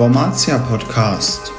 Wormatia 0.00 0.56
Podcast. 0.56 1.52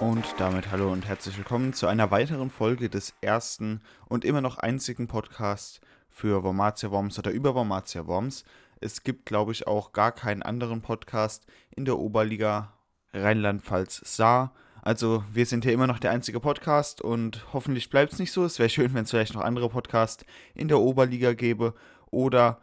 Und 0.00 0.24
damit 0.36 0.72
hallo 0.72 0.90
und 0.90 1.06
herzlich 1.06 1.38
willkommen 1.38 1.74
zu 1.74 1.86
einer 1.86 2.10
weiteren 2.10 2.50
Folge 2.50 2.90
des 2.90 3.14
ersten 3.20 3.82
und 4.08 4.24
immer 4.24 4.40
noch 4.40 4.58
einzigen 4.58 5.06
Podcasts 5.06 5.80
für 6.10 6.42
Wormatia 6.42 6.90
Worms 6.90 7.20
oder 7.20 7.30
über 7.30 7.54
Wormatia 7.54 8.08
Worms. 8.08 8.42
Es 8.80 9.04
gibt, 9.04 9.26
glaube 9.26 9.52
ich, 9.52 9.68
auch 9.68 9.92
gar 9.92 10.10
keinen 10.10 10.42
anderen 10.42 10.82
Podcast 10.82 11.46
in 11.70 11.84
der 11.84 12.00
Oberliga 12.00 12.72
Rheinland-Pfalz 13.14 14.02
Saar. 14.04 14.52
Also 14.82 15.22
wir 15.32 15.46
sind 15.46 15.62
hier 15.62 15.72
immer 15.72 15.86
noch 15.86 16.00
der 16.00 16.10
einzige 16.10 16.40
Podcast 16.40 17.00
und 17.00 17.46
hoffentlich 17.52 17.90
bleibt 17.90 18.12
es 18.12 18.18
nicht 18.18 18.32
so. 18.32 18.44
Es 18.44 18.58
wäre 18.58 18.70
schön, 18.70 18.92
wenn 18.94 19.04
es 19.04 19.10
vielleicht 19.12 19.34
noch 19.34 19.42
andere 19.42 19.68
Podcasts 19.68 20.24
in 20.56 20.66
der 20.66 20.80
Oberliga 20.80 21.32
gäbe 21.32 21.74
oder 22.10 22.58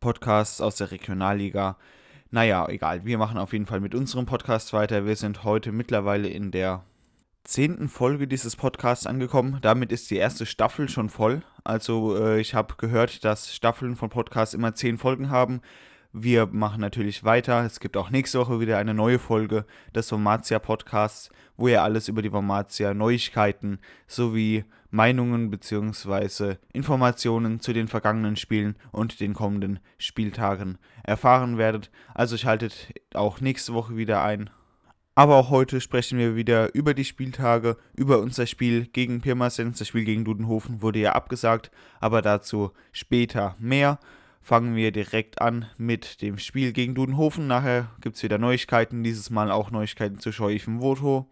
Podcasts 0.00 0.60
aus 0.60 0.74
der 0.74 0.90
Regionalliga. 0.90 1.76
Naja, 2.32 2.68
egal. 2.68 3.04
Wir 3.04 3.18
machen 3.18 3.38
auf 3.38 3.52
jeden 3.52 3.66
Fall 3.66 3.80
mit 3.80 3.92
unserem 3.92 4.24
Podcast 4.24 4.72
weiter. 4.72 5.04
Wir 5.04 5.16
sind 5.16 5.42
heute 5.42 5.72
mittlerweile 5.72 6.28
in 6.28 6.52
der 6.52 6.84
zehnten 7.42 7.88
Folge 7.88 8.28
dieses 8.28 8.54
Podcasts 8.54 9.04
angekommen. 9.04 9.58
Damit 9.62 9.90
ist 9.90 10.12
die 10.12 10.16
erste 10.16 10.46
Staffel 10.46 10.88
schon 10.88 11.10
voll. 11.10 11.42
Also 11.64 12.16
äh, 12.16 12.40
ich 12.40 12.54
habe 12.54 12.74
gehört, 12.76 13.24
dass 13.24 13.52
Staffeln 13.52 13.96
von 13.96 14.10
Podcasts 14.10 14.54
immer 14.54 14.74
zehn 14.74 14.96
Folgen 14.96 15.30
haben. 15.30 15.60
Wir 16.12 16.46
machen 16.46 16.80
natürlich 16.80 17.22
weiter. 17.22 17.64
Es 17.64 17.78
gibt 17.78 17.96
auch 17.96 18.10
nächste 18.10 18.40
Woche 18.40 18.58
wieder 18.58 18.78
eine 18.78 18.94
neue 18.94 19.20
Folge 19.20 19.64
des 19.94 20.10
Vomatia 20.10 20.58
Podcasts, 20.58 21.30
wo 21.56 21.68
ihr 21.68 21.84
alles 21.84 22.08
über 22.08 22.20
die 22.20 22.32
Vomatia 22.32 22.94
Neuigkeiten 22.94 23.78
sowie 24.08 24.64
Meinungen 24.90 25.50
bzw. 25.50 26.56
Informationen 26.72 27.60
zu 27.60 27.72
den 27.72 27.86
vergangenen 27.86 28.34
Spielen 28.34 28.74
und 28.90 29.20
den 29.20 29.34
kommenden 29.34 29.78
Spieltagen 29.98 30.78
erfahren 31.04 31.58
werdet. 31.58 31.92
Also 32.12 32.36
schaltet 32.36 32.92
auch 33.14 33.40
nächste 33.40 33.72
Woche 33.72 33.96
wieder 33.96 34.24
ein. 34.24 34.50
Aber 35.14 35.36
auch 35.36 35.50
heute 35.50 35.80
sprechen 35.80 36.18
wir 36.18 36.34
wieder 36.34 36.74
über 36.74 36.92
die 36.92 37.04
Spieltage, 37.04 37.76
über 37.94 38.18
unser 38.18 38.46
Spiel 38.46 38.86
gegen 38.86 39.20
Pirmasens. 39.20 39.78
Das 39.78 39.86
Spiel 39.86 40.04
gegen 40.04 40.24
Dudenhofen 40.24 40.82
wurde 40.82 40.98
ja 40.98 41.12
abgesagt, 41.12 41.70
aber 42.00 42.20
dazu 42.20 42.72
später 42.90 43.54
mehr 43.60 44.00
fangen 44.40 44.74
wir 44.74 44.92
direkt 44.92 45.40
an 45.40 45.66
mit 45.76 46.22
dem 46.22 46.38
Spiel 46.38 46.72
gegen 46.72 46.94
Dudenhofen. 46.94 47.46
Nachher 47.46 47.90
gibt 48.00 48.16
es 48.16 48.22
wieder 48.22 48.38
Neuigkeiten, 48.38 49.02
dieses 49.02 49.30
Mal 49.30 49.50
auch 49.50 49.70
Neuigkeiten 49.70 50.18
zu 50.18 50.32
Scheufen 50.32 50.80
Voto, 50.80 51.26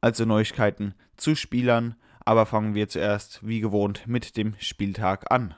also 0.00 0.24
Neuigkeiten 0.24 0.94
zu 1.16 1.34
Spielern. 1.34 1.96
Aber 2.24 2.46
fangen 2.46 2.74
wir 2.74 2.88
zuerst, 2.88 3.46
wie 3.46 3.60
gewohnt, 3.60 4.06
mit 4.06 4.36
dem 4.36 4.54
Spieltag 4.58 5.30
an. 5.30 5.54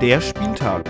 Der 0.00 0.20
Spieltag. 0.20 0.88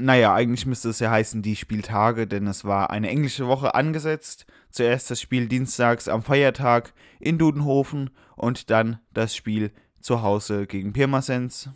Naja, 0.00 0.32
eigentlich 0.32 0.64
müsste 0.66 0.90
es 0.90 1.00
ja 1.00 1.10
heißen 1.10 1.42
die 1.42 1.56
Spieltage, 1.56 2.26
denn 2.26 2.46
es 2.46 2.64
war 2.64 2.90
eine 2.90 3.08
englische 3.08 3.48
Woche 3.48 3.74
angesetzt. 3.74 4.46
Zuerst 4.70 5.10
das 5.10 5.20
Spiel 5.20 5.48
dienstags 5.48 6.06
am 6.06 6.22
Feiertag 6.22 6.92
in 7.18 7.38
Dudenhofen 7.38 8.10
und 8.36 8.70
dann 8.70 9.00
das 9.12 9.34
Spiel 9.34 9.72
zu 10.00 10.22
Hause 10.22 10.66
gegen 10.66 10.92
Pirmasens. 10.92 11.70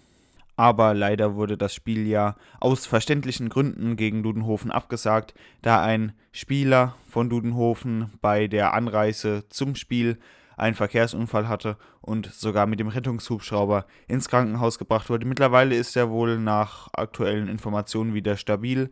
Aber 0.57 0.95
leider 0.95 1.35
wurde 1.35 1.57
das 1.57 1.75
Spiel 1.75 2.07
ja 2.07 2.37
aus 2.61 2.87
verständlichen 2.87 3.49
Gründen 3.49 3.97
gegen 3.97 4.23
Dudenhofen 4.23 4.71
abgesagt, 4.71 5.35
da 5.63 5.83
ein 5.83 6.13
Spieler 6.31 6.95
von 7.09 7.31
Dudenhofen 7.31 8.13
bei 8.21 8.47
der 8.49 8.75
Anreise 8.75 9.45
zum 9.49 9.75
Spiel 9.75 10.19
einen 10.57 10.77
Verkehrsunfall 10.77 11.49
hatte 11.49 11.77
und 12.01 12.27
sogar 12.27 12.67
mit 12.67 12.81
dem 12.81 12.89
Rettungshubschrauber 12.89 13.87
ins 14.09 14.29
Krankenhaus 14.29 14.79
gebracht 14.79 15.11
wurde. 15.11 15.27
Mittlerweile 15.27 15.75
ist 15.75 15.97
er 15.97 16.11
wohl 16.11 16.39
nach 16.39 16.89
aktuellen 16.93 17.49
Informationen 17.49 18.15
wieder 18.15 18.37
stabil. 18.37 18.91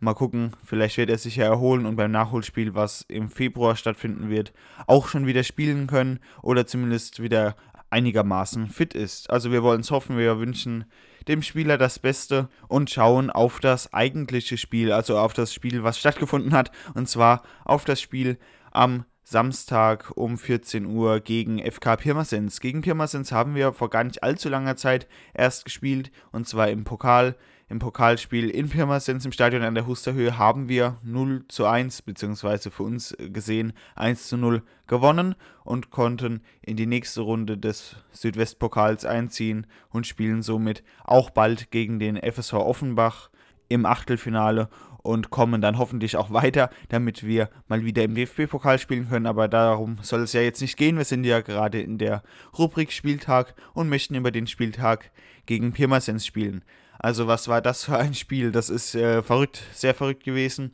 Mal 0.00 0.14
gucken, 0.14 0.52
vielleicht 0.64 0.96
wird 0.96 1.10
er 1.10 1.18
sich 1.18 1.36
ja 1.36 1.44
erholen 1.44 1.86
und 1.86 1.94
beim 1.94 2.10
Nachholspiel, 2.10 2.74
was 2.74 3.02
im 3.02 3.28
Februar 3.28 3.76
stattfinden 3.76 4.30
wird, 4.30 4.52
auch 4.88 5.06
schon 5.06 5.26
wieder 5.26 5.44
spielen 5.44 5.86
können 5.86 6.18
oder 6.42 6.66
zumindest 6.66 7.22
wieder 7.22 7.54
einigermaßen 7.92 8.68
fit 8.68 8.94
ist. 8.94 9.30
Also 9.30 9.52
wir 9.52 9.62
wollen 9.62 9.82
es 9.82 9.90
hoffen, 9.90 10.16
wir 10.16 10.38
wünschen 10.38 10.84
dem 11.28 11.42
Spieler 11.42 11.78
das 11.78 11.98
Beste 11.98 12.48
und 12.66 12.90
schauen 12.90 13.30
auf 13.30 13.60
das 13.60 13.92
eigentliche 13.92 14.56
Spiel, 14.56 14.92
also 14.92 15.18
auf 15.18 15.34
das 15.34 15.54
Spiel, 15.54 15.84
was 15.84 15.98
stattgefunden 15.98 16.52
hat, 16.52 16.72
und 16.94 17.08
zwar 17.08 17.42
auf 17.64 17.84
das 17.84 18.00
Spiel 18.00 18.38
am 18.72 19.04
Samstag 19.22 20.10
um 20.16 20.36
14 20.36 20.84
Uhr 20.86 21.20
gegen 21.20 21.58
FK 21.58 21.96
Pirmasens. 21.96 22.60
Gegen 22.60 22.80
Pirmasens 22.80 23.30
haben 23.30 23.54
wir 23.54 23.72
vor 23.72 23.88
gar 23.88 24.02
nicht 24.02 24.22
allzu 24.22 24.48
langer 24.48 24.76
Zeit 24.76 25.06
erst 25.32 25.64
gespielt, 25.64 26.10
und 26.32 26.48
zwar 26.48 26.70
im 26.70 26.84
Pokal 26.84 27.36
im 27.72 27.78
Pokalspiel 27.78 28.50
in 28.50 28.68
Pirmasens 28.68 29.24
im 29.24 29.32
Stadion 29.32 29.62
an 29.62 29.74
der 29.74 29.86
Husterhöhe 29.86 30.36
haben 30.36 30.68
wir 30.68 30.98
0 31.02 31.46
zu 31.48 31.64
1, 31.64 32.02
beziehungsweise 32.02 32.70
für 32.70 32.82
uns 32.82 33.16
gesehen 33.18 33.72
1 33.96 34.28
zu 34.28 34.36
0 34.36 34.62
gewonnen 34.86 35.34
und 35.64 35.90
konnten 35.90 36.42
in 36.60 36.76
die 36.76 36.86
nächste 36.86 37.22
Runde 37.22 37.56
des 37.56 37.96
Südwestpokals 38.12 39.06
einziehen 39.06 39.66
und 39.88 40.06
spielen 40.06 40.42
somit 40.42 40.84
auch 41.02 41.30
bald 41.30 41.70
gegen 41.70 41.98
den 41.98 42.18
FSV 42.18 42.52
Offenbach 42.52 43.30
im 43.70 43.86
Achtelfinale 43.86 44.68
und 44.98 45.30
kommen 45.30 45.62
dann 45.62 45.78
hoffentlich 45.78 46.18
auch 46.18 46.30
weiter, 46.30 46.68
damit 46.90 47.24
wir 47.24 47.48
mal 47.68 47.86
wieder 47.86 48.04
im 48.04 48.14
DFB-Pokal 48.14 48.78
spielen 48.80 49.08
können. 49.08 49.26
Aber 49.26 49.48
darum 49.48 49.96
soll 50.02 50.20
es 50.20 50.34
ja 50.34 50.42
jetzt 50.42 50.60
nicht 50.60 50.76
gehen. 50.76 50.98
Wir 50.98 51.06
sind 51.06 51.24
ja 51.24 51.40
gerade 51.40 51.80
in 51.80 51.96
der 51.96 52.22
Rubrik 52.58 52.92
Spieltag 52.92 53.54
und 53.72 53.88
möchten 53.88 54.14
über 54.14 54.30
den 54.30 54.46
Spieltag 54.46 55.10
gegen 55.46 55.72
Pirmasens 55.72 56.26
spielen. 56.26 56.62
Also 57.02 57.26
was 57.26 57.48
war 57.48 57.60
das 57.60 57.84
für 57.84 57.98
ein 57.98 58.14
Spiel? 58.14 58.52
Das 58.52 58.70
ist 58.70 58.94
äh, 58.94 59.24
verrückt, 59.24 59.60
sehr 59.74 59.92
verrückt 59.92 60.22
gewesen. 60.22 60.72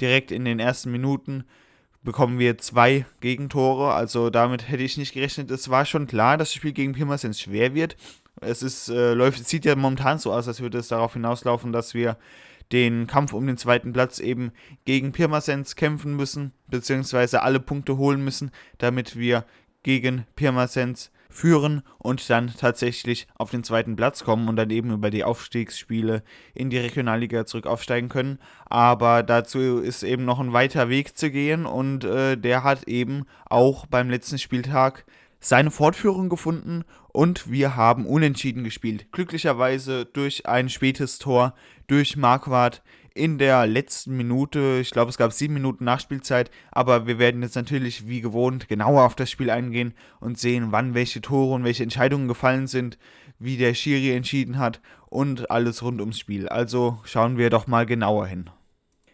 Direkt 0.00 0.32
in 0.32 0.44
den 0.44 0.58
ersten 0.58 0.90
Minuten 0.90 1.44
bekommen 2.02 2.40
wir 2.40 2.58
zwei 2.58 3.06
Gegentore. 3.20 3.94
Also 3.94 4.28
damit 4.28 4.68
hätte 4.68 4.82
ich 4.82 4.96
nicht 4.96 5.14
gerechnet. 5.14 5.52
Es 5.52 5.70
war 5.70 5.84
schon 5.84 6.08
klar, 6.08 6.36
dass 6.36 6.48
das 6.48 6.54
Spiel 6.54 6.72
gegen 6.72 6.94
Pirmasens 6.94 7.40
schwer 7.40 7.74
wird. 7.74 7.96
Es 8.40 8.62
ist, 8.62 8.88
äh, 8.88 9.14
läuft, 9.14 9.46
sieht 9.46 9.64
ja 9.64 9.76
momentan 9.76 10.18
so 10.18 10.32
aus, 10.32 10.48
als 10.48 10.60
würde 10.60 10.78
es 10.78 10.88
darauf 10.88 11.12
hinauslaufen, 11.12 11.72
dass 11.72 11.94
wir 11.94 12.16
den 12.72 13.06
Kampf 13.06 13.32
um 13.32 13.46
den 13.46 13.56
zweiten 13.56 13.92
Platz 13.92 14.18
eben 14.18 14.50
gegen 14.84 15.12
Pirmasens 15.12 15.76
kämpfen 15.76 16.16
müssen, 16.16 16.52
beziehungsweise 16.66 17.42
alle 17.42 17.60
Punkte 17.60 17.96
holen 17.96 18.22
müssen, 18.22 18.50
damit 18.78 19.16
wir 19.16 19.44
gegen 19.84 20.26
Pirmasens 20.34 21.12
führen 21.28 21.82
und 21.98 22.28
dann 22.30 22.52
tatsächlich 22.58 23.26
auf 23.36 23.50
den 23.50 23.64
zweiten 23.64 23.96
Platz 23.96 24.24
kommen 24.24 24.48
und 24.48 24.56
dann 24.56 24.70
eben 24.70 24.90
über 24.90 25.10
die 25.10 25.24
Aufstiegsspiele 25.24 26.22
in 26.54 26.70
die 26.70 26.78
Regionalliga 26.78 27.46
zurück 27.46 27.66
aufsteigen 27.66 28.08
können. 28.08 28.38
Aber 28.66 29.22
dazu 29.22 29.78
ist 29.78 30.02
eben 30.02 30.24
noch 30.24 30.40
ein 30.40 30.52
weiter 30.52 30.88
Weg 30.88 31.16
zu 31.16 31.30
gehen 31.30 31.66
und 31.66 32.04
äh, 32.04 32.36
der 32.36 32.64
hat 32.64 32.84
eben 32.88 33.24
auch 33.46 33.86
beim 33.86 34.10
letzten 34.10 34.38
Spieltag 34.38 35.04
seine 35.40 35.70
Fortführung 35.70 36.28
gefunden 36.28 36.84
und 37.08 37.50
wir 37.50 37.76
haben 37.76 38.06
unentschieden 38.06 38.64
gespielt. 38.64 39.12
Glücklicherweise 39.12 40.04
durch 40.04 40.46
ein 40.46 40.68
spätes 40.68 41.18
Tor 41.18 41.54
durch 41.86 42.16
Marquardt 42.16 42.82
in 43.14 43.38
der 43.38 43.66
letzten 43.66 44.16
Minute, 44.16 44.78
ich 44.80 44.90
glaube 44.90 45.10
es 45.10 45.18
gab 45.18 45.32
sieben 45.32 45.54
Minuten 45.54 45.84
Nachspielzeit, 45.84 46.50
aber 46.70 47.06
wir 47.06 47.18
werden 47.18 47.42
jetzt 47.42 47.56
natürlich 47.56 48.06
wie 48.06 48.20
gewohnt 48.20 48.68
genauer 48.68 49.04
auf 49.04 49.14
das 49.14 49.30
Spiel 49.30 49.50
eingehen 49.50 49.94
und 50.20 50.38
sehen, 50.38 50.68
wann 50.70 50.94
welche 50.94 51.20
Tore 51.20 51.54
und 51.54 51.64
welche 51.64 51.82
Entscheidungen 51.82 52.28
gefallen 52.28 52.66
sind, 52.66 52.98
wie 53.38 53.56
der 53.56 53.74
Schiri 53.74 54.14
entschieden 54.14 54.58
hat 54.58 54.80
und 55.08 55.50
alles 55.50 55.82
rund 55.82 56.00
ums 56.00 56.18
Spiel. 56.18 56.48
Also 56.48 56.98
schauen 57.04 57.38
wir 57.38 57.50
doch 57.50 57.66
mal 57.66 57.86
genauer 57.86 58.26
hin. 58.26 58.50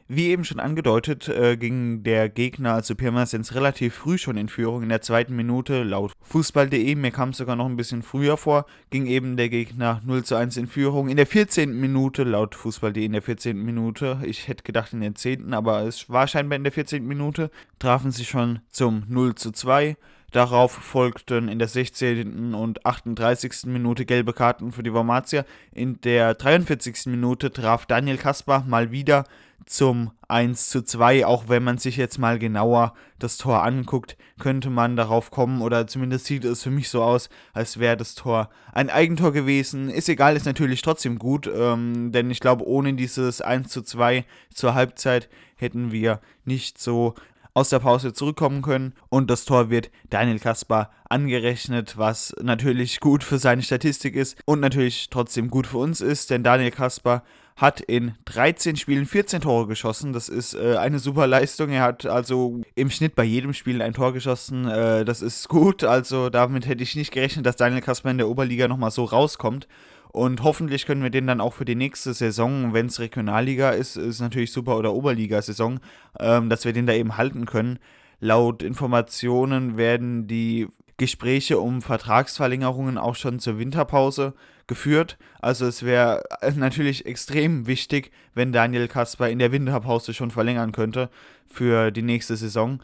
Wie 0.06 0.28
eben 0.28 0.44
schon 0.44 0.60
angedeutet, 0.60 1.31
äh, 1.31 1.56
ging 1.56 2.03
der 2.03 2.28
Gegner, 2.28 2.75
also 2.75 2.94
Pirmasens, 2.94 3.54
relativ 3.54 3.94
früh 3.94 4.19
schon 4.19 4.37
in 4.37 4.50
Führung. 4.50 4.82
In 4.82 4.91
der 4.91 5.00
zweiten 5.00 5.34
Minute, 5.34 5.82
laut 5.82 6.12
Fußball.de, 6.20 6.94
mir 6.94 7.11
kam 7.11 7.31
es 7.31 7.38
sogar 7.38 7.56
noch 7.56 7.64
ein 7.64 7.76
bisschen 7.76 8.02
früher 8.02 8.37
vor, 8.37 8.67
ging 8.90 9.06
eben 9.06 9.38
der 9.38 9.49
Gegner 9.49 10.02
0 10.05 10.23
zu 10.25 10.34
1 10.34 10.58
in 10.58 10.67
Führung. 10.67 11.08
In 11.08 11.17
der 11.17 11.26
14. 11.26 11.81
Minute, 11.81 12.25
laut 12.25 12.55
Fußball.de, 12.55 13.02
in 13.02 13.12
der 13.12 13.23
14. 13.23 13.56
Minute, 13.56 14.19
ich 14.25 14.46
hätte 14.46 14.62
gedacht 14.62 14.93
in 14.93 15.00
der 15.00 15.14
10., 15.14 15.55
aber 15.55 15.84
es 15.84 16.11
war 16.11 16.28
scheinbar 16.28 16.56
in 16.56 16.64
der 16.64 16.73
14. 16.73 17.06
Minute, 17.06 17.50
trafen 17.78 18.11
sie 18.11 18.26
schon 18.26 18.58
zum 18.69 19.05
0 19.08 19.37
zu 19.37 19.52
2. 19.52 19.96
Darauf 20.32 20.73
folgten 20.73 21.49
in 21.49 21.61
der 21.61 21.69
16. 21.69 22.55
und 22.55 22.84
38. 22.84 23.67
Minute 23.67 24.05
gelbe 24.05 24.32
Karten 24.32 24.73
für 24.73 24.82
die 24.82 24.93
Wormatia. 24.93 25.44
In 25.73 26.00
der 26.00 26.34
43. 26.34 27.06
Minute 27.06 27.52
traf 27.52 27.87
Daniel 27.87 28.17
Kaspar 28.17 28.64
mal 28.67 28.90
wieder 28.90 29.25
zum 29.66 30.10
1 30.28 30.68
zu 30.68 30.82
2. 30.82 31.26
Auch 31.26 31.48
wenn 31.48 31.64
man 31.64 31.78
sich 31.78 31.96
jetzt 31.96 32.18
mal 32.18 32.38
genauer 32.38 32.94
das 33.18 33.38
Tor 33.38 33.62
anguckt, 33.62 34.16
könnte 34.38 34.70
man 34.70 34.96
darauf 34.96 35.30
kommen, 35.30 35.62
oder 35.62 35.86
zumindest 35.86 36.26
sieht 36.26 36.44
es 36.44 36.62
für 36.62 36.70
mich 36.70 36.88
so 36.88 37.02
aus, 37.02 37.28
als 37.52 37.78
wäre 37.78 37.96
das 37.96 38.14
Tor 38.14 38.50
ein 38.72 38.90
Eigentor 38.90 39.32
gewesen. 39.32 39.88
Ist 39.88 40.08
egal, 40.08 40.36
ist 40.36 40.46
natürlich 40.46 40.82
trotzdem 40.82 41.18
gut, 41.18 41.50
ähm, 41.54 42.12
denn 42.12 42.30
ich 42.30 42.40
glaube, 42.40 42.66
ohne 42.66 42.94
dieses 42.94 43.40
1 43.40 43.68
zu 43.68 43.82
2 43.82 44.24
zur 44.52 44.74
Halbzeit 44.74 45.28
hätten 45.56 45.92
wir 45.92 46.20
nicht 46.44 46.78
so 46.78 47.14
aus 47.54 47.68
der 47.68 47.78
Pause 47.78 48.12
zurückkommen 48.12 48.62
können 48.62 48.94
und 49.08 49.30
das 49.30 49.44
Tor 49.44 49.70
wird 49.70 49.90
Daniel 50.10 50.40
Kaspar 50.40 50.90
angerechnet, 51.08 51.96
was 51.96 52.34
natürlich 52.42 52.98
gut 52.98 53.22
für 53.22 53.38
seine 53.38 53.62
Statistik 53.62 54.16
ist 54.16 54.36
und 54.44 54.58
natürlich 54.58 55.08
trotzdem 55.08 55.48
gut 55.48 55.68
für 55.68 55.78
uns 55.78 56.00
ist, 56.00 56.30
denn 56.30 56.42
Daniel 56.42 56.72
Kaspar 56.72 57.22
hat 57.56 57.80
in 57.80 58.14
13 58.24 58.76
Spielen 58.76 59.06
14 59.06 59.42
Tore 59.42 59.66
geschossen. 59.66 60.12
Das 60.12 60.28
ist 60.28 60.54
äh, 60.54 60.76
eine 60.76 60.98
super 60.98 61.26
Leistung. 61.26 61.70
Er 61.70 61.82
hat 61.82 62.04
also 62.04 62.60
im 62.74 62.90
Schnitt 62.90 63.14
bei 63.14 63.24
jedem 63.24 63.54
Spiel 63.54 63.80
ein 63.80 63.94
Tor 63.94 64.12
geschossen. 64.12 64.68
Äh, 64.68 65.04
das 65.04 65.22
ist 65.22 65.48
gut. 65.48 65.84
Also 65.84 66.30
damit 66.30 66.66
hätte 66.66 66.82
ich 66.82 66.96
nicht 66.96 67.12
gerechnet, 67.12 67.46
dass 67.46 67.56
Daniel 67.56 67.80
Kasper 67.80 68.10
in 68.10 68.18
der 68.18 68.28
Oberliga 68.28 68.66
nochmal 68.66 68.90
so 68.90 69.04
rauskommt. 69.04 69.68
Und 70.14 70.42
hoffentlich 70.44 70.86
können 70.86 71.02
wir 71.02 71.10
den 71.10 71.26
dann 71.26 71.40
auch 71.40 71.54
für 71.54 71.64
die 71.64 71.74
nächste 71.74 72.14
Saison, 72.14 72.72
wenn 72.72 72.86
es 72.86 73.00
Regionalliga 73.00 73.70
ist, 73.70 73.96
ist 73.96 74.20
natürlich 74.20 74.52
super, 74.52 74.78
oder 74.78 74.94
Oberliga-Saison, 74.94 75.80
ähm, 76.20 76.48
dass 76.48 76.64
wir 76.64 76.72
den 76.72 76.86
da 76.86 76.92
eben 76.92 77.16
halten 77.16 77.46
können. 77.46 77.80
Laut 78.20 78.62
Informationen 78.62 79.76
werden 79.76 80.28
die 80.28 80.68
Gespräche 80.98 81.58
um 81.58 81.82
Vertragsverlängerungen 81.82 82.96
auch 82.96 83.16
schon 83.16 83.40
zur 83.40 83.58
Winterpause 83.58 84.34
geführt. 84.66 85.19
Also 85.40 85.66
es 85.66 85.82
wäre 85.82 86.22
natürlich 86.55 87.06
extrem 87.06 87.66
wichtig, 87.66 88.11
wenn 88.34 88.52
Daniel 88.52 88.88
Kasper 88.88 89.28
in 89.28 89.38
der 89.38 89.52
Winterpause 89.52 90.14
schon 90.14 90.31
verlängern 90.31 90.72
könnte 90.72 91.11
für 91.46 91.90
die 91.90 92.02
nächste 92.02 92.37
Saison. 92.37 92.81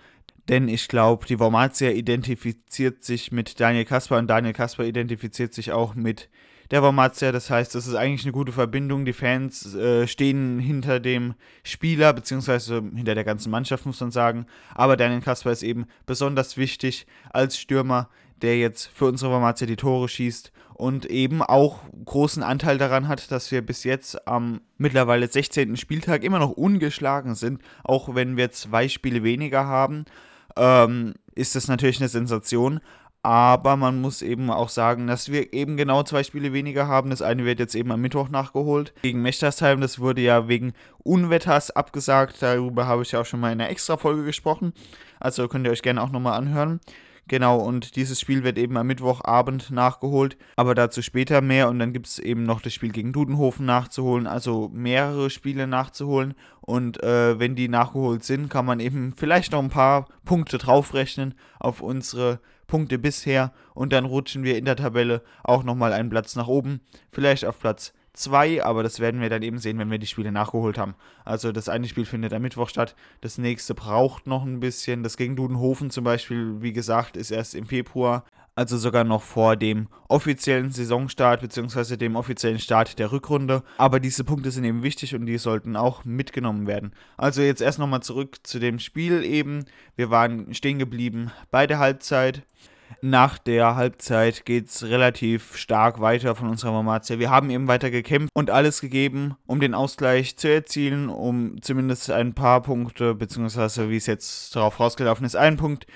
Denn 0.49 0.69
ich 0.69 0.89
glaube, 0.89 1.27
die 1.27 1.39
Wormatia 1.39 1.91
identifiziert 1.91 3.05
sich 3.05 3.31
mit 3.31 3.61
Daniel 3.61 3.85
Kasper 3.85 4.19
und 4.19 4.27
Daniel 4.27 4.53
Kasper 4.53 4.85
identifiziert 4.85 5.55
sich 5.55 5.73
auch 5.73 5.95
mit 5.95 6.29
der 6.71 6.83
Wormatia. 6.83 7.33
Das 7.33 7.51
heißt, 7.51 7.75
das 7.75 7.87
ist 7.87 7.95
eigentlich 7.95 8.25
eine 8.25 8.33
gute 8.33 8.53
Verbindung. 8.53 9.05
Die 9.05 9.13
Fans 9.13 9.75
äh, 9.75 10.07
stehen 10.07 10.59
hinter 10.59 11.01
dem 11.01 11.35
Spieler, 11.63 12.13
beziehungsweise 12.13 12.83
hinter 12.95 13.15
der 13.15 13.25
ganzen 13.25 13.51
Mannschaft, 13.51 13.87
muss 13.87 14.01
man 14.01 14.11
sagen. 14.11 14.47
Aber 14.75 14.97
Daniel 14.97 15.21
Kasper 15.21 15.53
ist 15.53 15.63
eben 15.63 15.87
besonders 16.07 16.57
wichtig 16.57 17.07
als 17.31 17.59
Stürmer, 17.59 18.09
der 18.43 18.59
jetzt 18.59 18.91
für 18.95 19.07
unsere 19.07 19.31
Wormatia 19.33 19.67
die 19.67 19.77
Tore 19.77 20.09
schießt 20.09 20.53
und 20.81 21.05
eben 21.05 21.43
auch 21.43 21.81
großen 22.07 22.43
Anteil 22.43 22.79
daran 22.79 23.07
hat, 23.07 23.31
dass 23.31 23.51
wir 23.51 23.61
bis 23.61 23.85
jetzt 23.85 24.27
am 24.27 24.63
mittlerweile 24.79 25.29
16. 25.29 25.77
Spieltag 25.77 26.25
immer 26.25 26.39
noch 26.39 26.53
ungeschlagen 26.53 27.35
sind, 27.35 27.61
auch 27.85 28.15
wenn 28.15 28.39
wir 28.39 28.51
zwei 28.51 28.89
Spiele 28.89 29.23
weniger 29.23 29.67
haben. 29.67 30.07
Ähm, 30.57 31.15
ist 31.35 31.55
das 31.55 31.69
natürlich 31.69 32.01
eine 32.01 32.09
Sensation, 32.09 32.81
aber 33.23 33.77
man 33.77 34.01
muss 34.01 34.23
eben 34.23 34.51
auch 34.51 34.71
sagen, 34.71 35.07
dass 35.07 35.31
wir 35.31 35.53
eben 35.53 35.77
genau 35.77 36.03
zwei 36.03 36.25
Spiele 36.25 36.55
weniger 36.55 36.89
haben. 36.89 37.11
Das 37.11 37.21
eine 37.21 37.45
wird 37.45 37.61
jetzt 37.61 37.75
eben 37.75 37.93
am 37.93 38.01
Mittwoch 38.01 38.31
nachgeholt 38.31 38.95
gegen 39.03 39.21
Mechtersheim. 39.21 39.83
Das 39.83 39.99
wurde 39.99 40.23
ja 40.23 40.49
wegen 40.49 40.73
Unwetters 41.05 41.71
abgesagt. 41.71 42.37
Darüber 42.41 42.87
habe 42.87 43.03
ich 43.03 43.13
ja 43.13 43.21
auch 43.21 43.27
schon 43.27 43.41
mal 43.41 43.53
in 43.53 43.61
einer 43.61 43.69
Extra-Folge 43.69 44.25
gesprochen. 44.25 44.73
Also 45.21 45.47
könnt 45.47 45.67
ihr 45.67 45.73
euch 45.73 45.83
gerne 45.83 46.03
auch 46.03 46.11
nochmal 46.11 46.39
anhören. 46.39 46.81
Genau, 47.31 47.59
und 47.59 47.95
dieses 47.95 48.19
Spiel 48.19 48.43
wird 48.43 48.59
eben 48.59 48.77
am 48.77 48.89
Mittwochabend 48.89 49.71
nachgeholt, 49.71 50.37
aber 50.57 50.75
dazu 50.75 51.01
später 51.01 51.41
mehr. 51.41 51.69
Und 51.69 51.79
dann 51.79 51.93
gibt 51.93 52.09
es 52.09 52.19
eben 52.19 52.43
noch 52.43 52.61
das 52.61 52.75
Spiel 52.75 52.91
gegen 52.91 53.13
Dudenhofen 53.13 53.65
nachzuholen, 53.65 54.27
also 54.27 54.69
mehrere 54.73 55.31
Spiele 55.31 55.69
nachzuholen. 55.69 56.35
Und 56.61 57.01
äh, 57.05 57.39
wenn 57.39 57.55
die 57.55 57.69
nachgeholt 57.69 58.25
sind, 58.25 58.49
kann 58.49 58.67
man 58.67 58.81
eben 58.81 59.13
vielleicht 59.17 59.53
noch 59.53 59.63
ein 59.63 59.69
paar 59.69 60.09
Punkte 60.25 60.59
draufrechnen 60.59 61.35
auf 61.61 61.83
unsere 61.83 62.41
Punkte 62.67 62.99
bisher. 62.99 63.53
Und 63.75 63.93
dann 63.93 64.07
rutschen 64.07 64.43
wir 64.43 64.59
in 64.59 64.65
der 64.65 64.75
Tabelle 64.75 65.23
auch 65.45 65.63
nochmal 65.63 65.93
einen 65.93 66.11
Platz 66.11 66.35
nach 66.35 66.49
oben, 66.49 66.81
vielleicht 67.13 67.45
auf 67.45 67.61
Platz 67.61 67.93
2, 68.13 68.65
aber 68.65 68.83
das 68.83 69.01
werden 69.01 69.21
wir 69.21 69.31
dann 69.31 69.43
eben 69.43 69.59
sehen, 69.59 69.79
wenn 69.79 69.91
wir 69.91 69.99
die 69.99 70.07
Spiele 70.07 70.33
nachgeholt 70.33 70.79
haben. 70.79 70.95
Also 71.25 71.53
das 71.53 71.69
eine 71.69 71.89
Spiel 71.89 72.05
findet 72.05 72.33
am 72.33 72.43
Mittwoch 72.43 72.69
statt, 72.69 72.95
das 73.21 73.39
nächste 73.39 73.75
braucht 73.75 74.27
noch 74.27 74.45
ein 74.45 74.61
bisschen. 74.61 75.03
Das 75.03 75.17
gegen 75.17 75.37
Dudenhofen 75.37 75.91
zum 75.91 76.05
Beispiel, 76.05 76.61
wie 76.61 76.73
gesagt, 76.73 77.17
ist 77.17 77.31
erst 77.31 77.55
im 77.55 77.67
Februar, 77.67 78.25
also 78.55 78.77
sogar 78.77 79.05
noch 79.05 79.23
vor 79.23 79.57
dem 79.57 79.89
offiziellen 80.09 80.71
Saisonstart 80.71 81.41
bzw. 81.41 81.97
dem 81.97 82.17
offiziellen 82.17 82.59
Start 82.59 82.99
der 82.99 83.13
Rückrunde. 83.13 83.63
Aber 83.79 84.01
diese 84.01 84.25
Punkte 84.25 84.51
sind 84.51 84.65
eben 84.65 84.83
wichtig 84.83 85.15
und 85.15 85.27
die 85.27 85.39
sollten 85.39 85.77
auch 85.77 86.05
mitgenommen 86.05 86.67
werden. 86.67 86.93
Also 87.17 87.43
jetzt 87.43 87.63
erst 87.63 87.79
nochmal 87.79 88.03
zurück 88.03 88.39
zu 88.43 88.59
dem 88.59 88.79
Spiel 88.79 89.25
eben. 89.25 89.65
Wir 89.97 90.11
waren 90.11 90.53
stehen 90.53 90.79
geblieben 90.79 91.31
bei 91.51 91.67
der 91.67 91.79
Halbzeit. 91.79 92.43
Nach 93.03 93.39
der 93.39 93.77
Halbzeit 93.77 94.45
geht 94.45 94.69
es 94.69 94.83
relativ 94.83 95.57
stark 95.57 96.01
weiter 96.01 96.35
von 96.35 96.51
unserer 96.51 96.73
Mamazia. 96.73 97.19
Wir 97.19 97.31
haben 97.31 97.49
eben 97.49 97.67
weiter 97.67 97.91
gekämpft 97.91 98.29
und 98.35 98.51
alles 98.51 98.83
gegeben, 98.83 99.37
um 99.47 99.59
den 99.59 99.73
Ausgleich 99.73 100.37
zu 100.37 100.53
erzielen, 100.53 101.09
um 101.09 101.63
zumindest 101.63 102.11
ein 102.11 102.35
paar 102.35 102.61
Punkte, 102.61 103.15
beziehungsweise 103.15 103.89
wie 103.89 103.97
es 103.97 104.05
jetzt 104.05 104.55
darauf 104.55 104.79
rausgelaufen 104.79 105.25
ist, 105.25 105.35
einen 105.35 105.57
Punkt 105.57 105.87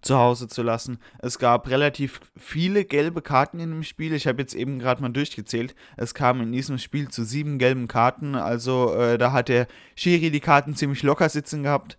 zu 0.00 0.16
Hause 0.16 0.48
zu 0.48 0.62
lassen. 0.62 0.98
Es 1.20 1.38
gab 1.38 1.68
relativ 1.68 2.20
viele 2.36 2.84
gelbe 2.84 3.22
Karten 3.22 3.60
in 3.60 3.70
dem 3.70 3.82
Spiel. 3.84 4.12
Ich 4.12 4.26
habe 4.26 4.40
jetzt 4.42 4.54
eben 4.54 4.80
gerade 4.80 5.00
mal 5.00 5.10
durchgezählt. 5.10 5.76
Es 5.96 6.12
kam 6.12 6.40
in 6.40 6.50
diesem 6.50 6.78
Spiel 6.78 7.08
zu 7.08 7.22
sieben 7.22 7.58
gelben 7.58 7.86
Karten. 7.86 8.34
Also 8.34 8.94
äh, 8.94 9.16
da 9.16 9.30
hat 9.30 9.48
der 9.48 9.68
Schiri 9.94 10.30
die 10.30 10.40
Karten 10.40 10.74
ziemlich 10.74 11.04
locker 11.04 11.28
sitzen 11.28 11.62
gehabt. 11.62 11.98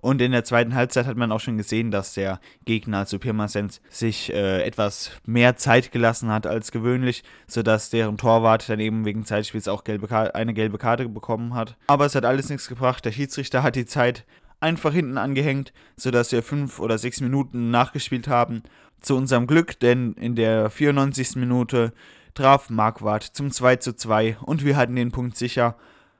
Und 0.00 0.20
in 0.20 0.32
der 0.32 0.44
zweiten 0.44 0.74
Halbzeit 0.74 1.06
hat 1.06 1.16
man 1.16 1.32
auch 1.32 1.40
schon 1.40 1.56
gesehen, 1.56 1.90
dass 1.90 2.14
der 2.14 2.40
Gegner, 2.64 2.98
also 2.98 3.18
Pirmasens, 3.18 3.80
sich 3.90 4.32
äh, 4.32 4.62
etwas 4.62 5.10
mehr 5.26 5.56
Zeit 5.56 5.92
gelassen 5.92 6.30
hat 6.30 6.46
als 6.46 6.72
gewöhnlich, 6.72 7.22
sodass 7.46 7.90
deren 7.90 8.16
Torwart 8.16 8.68
dann 8.68 8.80
eben 8.80 9.04
wegen 9.04 9.24
Zeitspiels 9.24 9.68
auch 9.68 9.84
gelbe 9.84 10.34
eine 10.34 10.54
gelbe 10.54 10.78
Karte 10.78 11.08
bekommen 11.08 11.54
hat. 11.54 11.76
Aber 11.86 12.06
es 12.06 12.14
hat 12.14 12.24
alles 12.24 12.48
nichts 12.48 12.68
gebracht. 12.68 13.04
Der 13.04 13.12
Schiedsrichter 13.12 13.62
hat 13.62 13.76
die 13.76 13.86
Zeit 13.86 14.24
einfach 14.60 14.92
hinten 14.92 15.18
angehängt, 15.18 15.72
sodass 15.96 16.32
wir 16.32 16.42
fünf 16.42 16.78
oder 16.78 16.98
sechs 16.98 17.20
Minuten 17.20 17.70
nachgespielt 17.70 18.28
haben. 18.28 18.62
Zu 19.00 19.16
unserem 19.16 19.46
Glück, 19.46 19.80
denn 19.80 20.12
in 20.14 20.34
der 20.34 20.68
94. 20.68 21.36
Minute 21.36 21.92
traf 22.34 22.68
Marquardt 22.68 23.24
zum 23.24 23.50
2 23.50 23.76
zu 23.76 23.96
2 23.96 24.36
und 24.42 24.64
wir 24.64 24.76
hatten 24.76 24.96
den 24.96 25.10
Punkt 25.10 25.36
sicher 25.36 25.76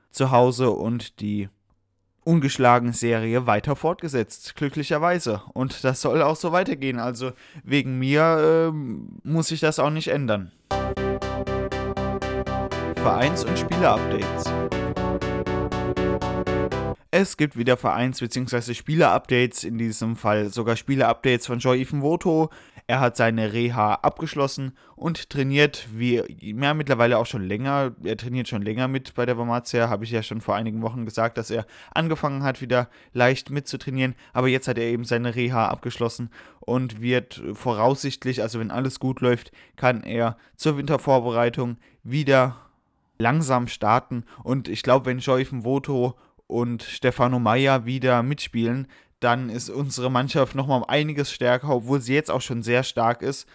zu 0.09 0.31
Hause 0.31 0.71
und 0.71 1.21
die 1.21 1.49
ungeschlagen 2.23 2.93
Serie 2.93 3.47
weiter 3.47 3.75
fortgesetzt, 3.75 4.55
glücklicherweise. 4.55 5.41
Und 5.53 5.83
das 5.83 6.01
soll 6.01 6.21
auch 6.21 6.35
so 6.35 6.51
weitergehen. 6.51 6.99
Also 6.99 7.31
wegen 7.63 7.97
mir 7.99 8.71
äh, 8.71 9.27
muss 9.27 9.47
sich 9.47 9.59
das 9.59 9.79
auch 9.79 9.89
nicht 9.89 10.09
ändern. 10.09 10.51
Vereins- 12.95 13.43
und 13.43 13.57
Spieler-Updates. 13.57 14.51
Es 17.13 17.35
gibt 17.35 17.57
wieder 17.57 17.75
Vereins- 17.75 18.19
bzw. 18.19 18.73
Spieler-Updates, 18.73 19.63
in 19.63 19.77
diesem 19.77 20.15
Fall 20.15 20.49
sogar 20.49 20.75
Spieler-Updates 20.77 21.45
von 21.47 21.59
Joy 21.59 21.81
Even 21.81 22.01
Voto. 22.01 22.49
Er 22.91 22.99
hat 22.99 23.15
seine 23.15 23.53
Reha 23.53 23.93
abgeschlossen 23.93 24.73
und 24.97 25.29
trainiert 25.29 25.87
wie 25.93 26.21
ja, 26.41 26.73
mittlerweile 26.73 27.19
auch 27.19 27.25
schon 27.25 27.41
länger. 27.41 27.95
Er 28.03 28.17
trainiert 28.17 28.49
schon 28.49 28.63
länger 28.63 28.89
mit 28.89 29.13
bei 29.15 29.25
der 29.25 29.37
Vamatia. 29.37 29.87
Habe 29.87 30.03
ich 30.03 30.11
ja 30.11 30.21
schon 30.21 30.41
vor 30.41 30.55
einigen 30.55 30.81
Wochen 30.81 31.05
gesagt, 31.05 31.37
dass 31.37 31.51
er 31.51 31.65
angefangen 31.95 32.43
hat, 32.43 32.59
wieder 32.59 32.89
leicht 33.13 33.49
mitzutrainieren. 33.49 34.13
Aber 34.33 34.49
jetzt 34.49 34.67
hat 34.67 34.77
er 34.77 34.83
eben 34.83 35.05
seine 35.05 35.35
Reha 35.35 35.69
abgeschlossen 35.69 36.31
und 36.59 36.99
wird 36.99 37.41
voraussichtlich, 37.53 38.41
also 38.41 38.59
wenn 38.59 38.71
alles 38.71 38.99
gut 38.99 39.21
läuft, 39.21 39.53
kann 39.77 40.03
er 40.03 40.35
zur 40.57 40.75
Wintervorbereitung 40.75 41.77
wieder 42.03 42.57
langsam 43.17 43.69
starten. 43.69 44.25
Und 44.43 44.67
ich 44.67 44.83
glaube, 44.83 45.05
wenn 45.05 45.19
Joyfen 45.19 45.63
Voto 45.63 46.15
und 46.45 46.83
Stefano 46.83 47.39
Meyer 47.39 47.85
wieder 47.85 48.21
mitspielen, 48.21 48.89
dann 49.21 49.49
ist 49.49 49.69
unsere 49.69 50.11
Mannschaft 50.11 50.55
nochmal 50.55 50.79
um 50.79 50.89
einiges 50.89 51.31
stärker, 51.31 51.69
obwohl 51.69 52.01
sie 52.01 52.13
jetzt 52.13 52.31
auch 52.31 52.41
schon 52.41 52.63
sehr 52.63 52.83
stark 52.83 53.21
ist 53.21 53.47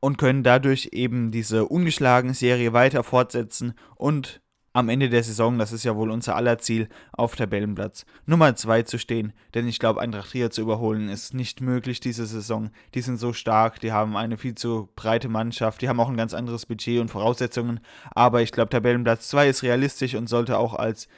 und 0.00 0.18
können 0.18 0.42
dadurch 0.42 0.90
eben 0.92 1.30
diese 1.30 1.66
ungeschlagene 1.66 2.34
Serie 2.34 2.72
weiter 2.72 3.04
fortsetzen 3.04 3.74
und 3.96 4.40
am 4.72 4.88
Ende 4.88 5.08
der 5.08 5.24
Saison, 5.24 5.58
das 5.58 5.72
ist 5.72 5.84
ja 5.84 5.96
wohl 5.96 6.10
unser 6.10 6.36
aller 6.36 6.58
Ziel, 6.58 6.88
auf 7.12 7.34
Tabellenplatz 7.34 8.06
Nummer 8.24 8.54
2 8.54 8.82
zu 8.82 8.98
stehen. 8.98 9.32
Denn 9.54 9.66
ich 9.66 9.80
glaube, 9.80 10.00
Eintracht 10.00 10.30
Trier 10.30 10.50
zu 10.50 10.60
überholen 10.60 11.08
ist 11.08 11.34
nicht 11.34 11.60
möglich 11.60 11.98
diese 11.98 12.24
Saison. 12.24 12.70
Die 12.94 13.00
sind 13.00 13.18
so 13.18 13.32
stark, 13.32 13.80
die 13.80 13.90
haben 13.90 14.16
eine 14.16 14.36
viel 14.36 14.54
zu 14.54 14.88
breite 14.94 15.28
Mannschaft, 15.28 15.82
die 15.82 15.88
haben 15.88 15.98
auch 15.98 16.08
ein 16.08 16.16
ganz 16.16 16.34
anderes 16.34 16.66
Budget 16.66 17.00
und 17.00 17.08
Voraussetzungen. 17.08 17.80
Aber 18.12 18.42
ich 18.42 18.52
glaube, 18.52 18.70
Tabellenplatz 18.70 19.28
2 19.30 19.48
ist 19.48 19.62
realistisch 19.64 20.14
und 20.14 20.28
sollte 20.28 20.56
auch 20.56 20.74
als 20.74 21.08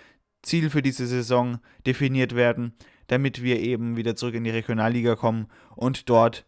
Ziel 0.42 0.70
für 0.70 0.82
diese 0.82 1.06
Saison 1.06 1.58
definiert 1.86 2.34
werden, 2.34 2.72
damit 3.06 3.42
wir 3.42 3.60
eben 3.60 3.96
wieder 3.96 4.16
zurück 4.16 4.34
in 4.34 4.44
die 4.44 4.50
Regionalliga 4.50 5.16
kommen 5.16 5.46
und 5.76 6.08
dort 6.08 6.44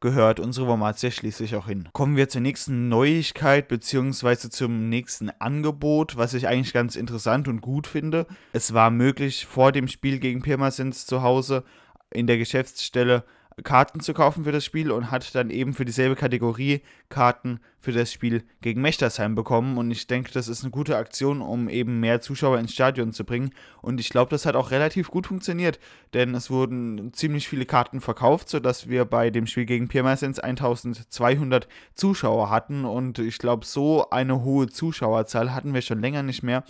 gehört 0.00 0.38
unsere 0.38 0.66
Wormatia 0.66 1.10
schließlich 1.10 1.56
auch 1.56 1.66
hin. 1.66 1.88
Kommen 1.92 2.16
wir 2.16 2.28
zur 2.28 2.42
nächsten 2.42 2.90
Neuigkeit 2.90 3.68
bzw. 3.68 4.50
zum 4.50 4.90
nächsten 4.90 5.30
Angebot, 5.38 6.18
was 6.18 6.34
ich 6.34 6.46
eigentlich 6.46 6.74
ganz 6.74 6.94
interessant 6.94 7.48
und 7.48 7.62
gut 7.62 7.86
finde. 7.86 8.26
Es 8.52 8.74
war 8.74 8.90
möglich, 8.90 9.46
vor 9.46 9.72
dem 9.72 9.88
Spiel 9.88 10.18
gegen 10.18 10.42
Pirmasens 10.42 11.06
zu 11.06 11.22
Hause 11.22 11.64
in 12.10 12.26
der 12.26 12.36
Geschäftsstelle 12.36 13.24
Karten 13.62 14.00
zu 14.00 14.14
kaufen 14.14 14.44
für 14.44 14.52
das 14.52 14.64
Spiel 14.64 14.90
und 14.90 15.10
hat 15.10 15.34
dann 15.34 15.50
eben 15.50 15.74
für 15.74 15.84
dieselbe 15.84 16.16
Kategorie 16.16 16.82
Karten 17.08 17.60
für 17.78 17.92
das 17.92 18.12
Spiel 18.12 18.42
gegen 18.62 18.80
Mechtersheim 18.80 19.34
bekommen. 19.34 19.78
Und 19.78 19.90
ich 19.90 20.06
denke, 20.06 20.32
das 20.32 20.48
ist 20.48 20.62
eine 20.62 20.70
gute 20.70 20.96
Aktion, 20.96 21.40
um 21.40 21.68
eben 21.68 22.00
mehr 22.00 22.20
Zuschauer 22.20 22.58
ins 22.58 22.72
Stadion 22.72 23.12
zu 23.12 23.24
bringen. 23.24 23.50
Und 23.82 24.00
ich 24.00 24.08
glaube, 24.08 24.30
das 24.30 24.46
hat 24.46 24.56
auch 24.56 24.70
relativ 24.70 25.10
gut 25.10 25.26
funktioniert, 25.26 25.78
denn 26.14 26.34
es 26.34 26.50
wurden 26.50 27.12
ziemlich 27.12 27.48
viele 27.48 27.66
Karten 27.66 28.00
verkauft, 28.00 28.48
sodass 28.48 28.88
wir 28.88 29.04
bei 29.04 29.30
dem 29.30 29.46
Spiel 29.46 29.66
gegen 29.66 29.88
Pirmasens 29.88 30.40
1200 30.40 31.68
Zuschauer 31.94 32.50
hatten. 32.50 32.84
Und 32.84 33.18
ich 33.18 33.38
glaube, 33.38 33.64
so 33.66 34.10
eine 34.10 34.42
hohe 34.42 34.68
Zuschauerzahl 34.68 35.54
hatten 35.54 35.74
wir 35.74 35.82
schon 35.82 36.00
länger 36.00 36.22
nicht 36.22 36.42
mehr. 36.42 36.64